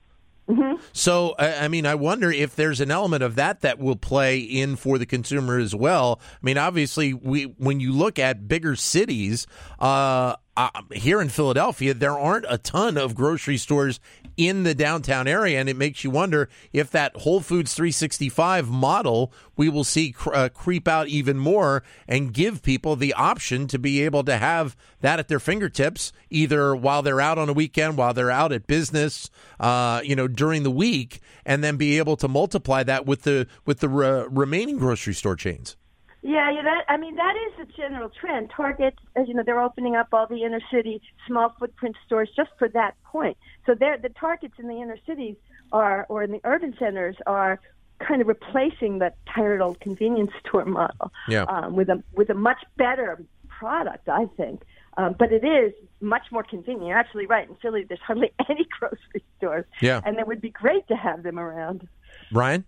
Mm-hmm. 0.48 0.82
So, 0.92 1.34
I 1.38 1.68
mean, 1.68 1.86
I 1.86 1.94
wonder 1.94 2.30
if 2.30 2.56
there's 2.56 2.80
an 2.80 2.90
element 2.90 3.22
of 3.22 3.36
that 3.36 3.60
that 3.60 3.78
will 3.78 3.96
play 3.96 4.38
in 4.38 4.76
for 4.76 4.98
the 4.98 5.06
consumer 5.06 5.58
as 5.58 5.74
well. 5.74 6.20
I 6.20 6.44
mean, 6.44 6.58
obviously, 6.58 7.14
we 7.14 7.44
when 7.44 7.80
you 7.80 7.92
look 7.92 8.18
at 8.18 8.48
bigger 8.48 8.74
cities, 8.74 9.46
uh, 9.78 10.34
uh, 10.56 10.68
here 10.92 11.20
in 11.20 11.30
Philadelphia, 11.30 11.94
there 11.94 12.18
aren't 12.18 12.44
a 12.48 12.58
ton 12.58 12.98
of 12.98 13.14
grocery 13.14 13.56
stores 13.56 14.00
in 14.36 14.64
the 14.64 14.74
downtown 14.74 15.26
area, 15.26 15.58
and 15.58 15.68
it 15.68 15.76
makes 15.76 16.04
you 16.04 16.10
wonder 16.10 16.48
if 16.72 16.90
that 16.90 17.16
Whole 17.16 17.40
Foods 17.40 17.74
365 17.74 18.68
model 18.68 19.32
we 19.56 19.68
will 19.68 19.84
see 19.84 20.12
cr- 20.12 20.34
uh, 20.34 20.48
creep 20.50 20.86
out 20.88 21.08
even 21.08 21.38
more 21.38 21.82
and 22.06 22.34
give 22.34 22.62
people 22.62 22.96
the 22.96 23.14
option 23.14 23.66
to 23.68 23.78
be 23.78 24.02
able 24.02 24.24
to 24.24 24.36
have 24.36 24.76
that 25.00 25.18
at 25.18 25.28
their 25.28 25.40
fingertips, 25.40 26.12
either 26.28 26.76
while 26.76 27.02
they're 27.02 27.20
out 27.20 27.38
on 27.38 27.48
a 27.48 27.54
weekend, 27.54 27.96
while 27.96 28.12
they're 28.12 28.30
out 28.30 28.52
at 28.52 28.66
business, 28.66 29.30
uh, 29.58 30.00
you 30.04 30.14
know, 30.14 30.28
during 30.28 30.62
the 30.62 30.70
week, 30.70 31.20
and 31.46 31.64
then 31.64 31.76
be 31.76 31.98
able 31.98 32.16
to 32.16 32.28
multiply 32.28 32.82
that 32.82 33.06
with 33.06 33.22
the 33.22 33.46
with 33.64 33.80
the 33.80 33.88
re- 33.88 34.26
remaining 34.28 34.78
grocery 34.78 35.14
store 35.14 35.36
chains. 35.36 35.76
Yeah, 36.22 36.50
yeah. 36.52 36.62
That 36.62 36.84
I 36.88 36.96
mean, 36.96 37.16
that 37.16 37.34
is 37.48 37.66
the 37.66 37.72
general 37.72 38.08
trend. 38.08 38.50
Target, 38.50 38.94
as 39.16 39.26
you 39.26 39.34
know, 39.34 39.42
they're 39.44 39.60
opening 39.60 39.96
up 39.96 40.08
all 40.12 40.26
the 40.28 40.44
inner 40.44 40.60
city 40.70 41.02
small 41.26 41.54
footprint 41.58 41.96
stores 42.06 42.30
just 42.36 42.50
for 42.58 42.68
that 42.68 42.94
point. 43.02 43.36
So 43.66 43.74
they're 43.74 43.98
the 43.98 44.08
targets 44.08 44.54
in 44.58 44.68
the 44.68 44.80
inner 44.80 44.98
cities 45.04 45.34
are, 45.72 46.06
or 46.08 46.22
in 46.22 46.30
the 46.30 46.40
urban 46.44 46.76
centers, 46.78 47.16
are 47.26 47.60
kind 47.98 48.20
of 48.20 48.28
replacing 48.28 48.98
the 48.98 49.12
tired 49.34 49.60
old 49.60 49.80
convenience 49.80 50.30
store 50.46 50.64
model 50.64 51.12
yeah. 51.28 51.42
um, 51.44 51.74
with 51.74 51.88
a 51.88 52.02
with 52.12 52.30
a 52.30 52.34
much 52.34 52.62
better 52.76 53.24
product, 53.48 54.08
I 54.08 54.26
think. 54.36 54.62
Um, 54.96 55.16
but 55.18 55.32
it 55.32 55.44
is 55.44 55.72
much 56.00 56.26
more 56.30 56.42
convenient. 56.42 56.86
You're 56.86 56.98
absolutely 56.98 57.28
right. 57.28 57.48
In 57.48 57.56
Philly, 57.56 57.84
there's 57.84 58.00
hardly 58.00 58.30
any 58.48 58.66
grocery 58.78 59.24
stores, 59.38 59.64
yeah. 59.80 60.00
and 60.04 60.18
it 60.18 60.26
would 60.26 60.40
be 60.40 60.50
great 60.50 60.86
to 60.88 60.94
have 60.94 61.22
them 61.22 61.38
around. 61.38 61.88
Ryan. 62.30 62.64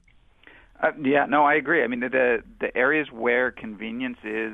Uh, 0.84 0.90
yeah, 1.02 1.24
no, 1.24 1.44
I 1.44 1.54
agree. 1.54 1.82
I 1.82 1.86
mean, 1.86 2.00
the 2.00 2.42
the 2.60 2.76
areas 2.76 3.08
where 3.10 3.50
convenience 3.50 4.18
is 4.22 4.52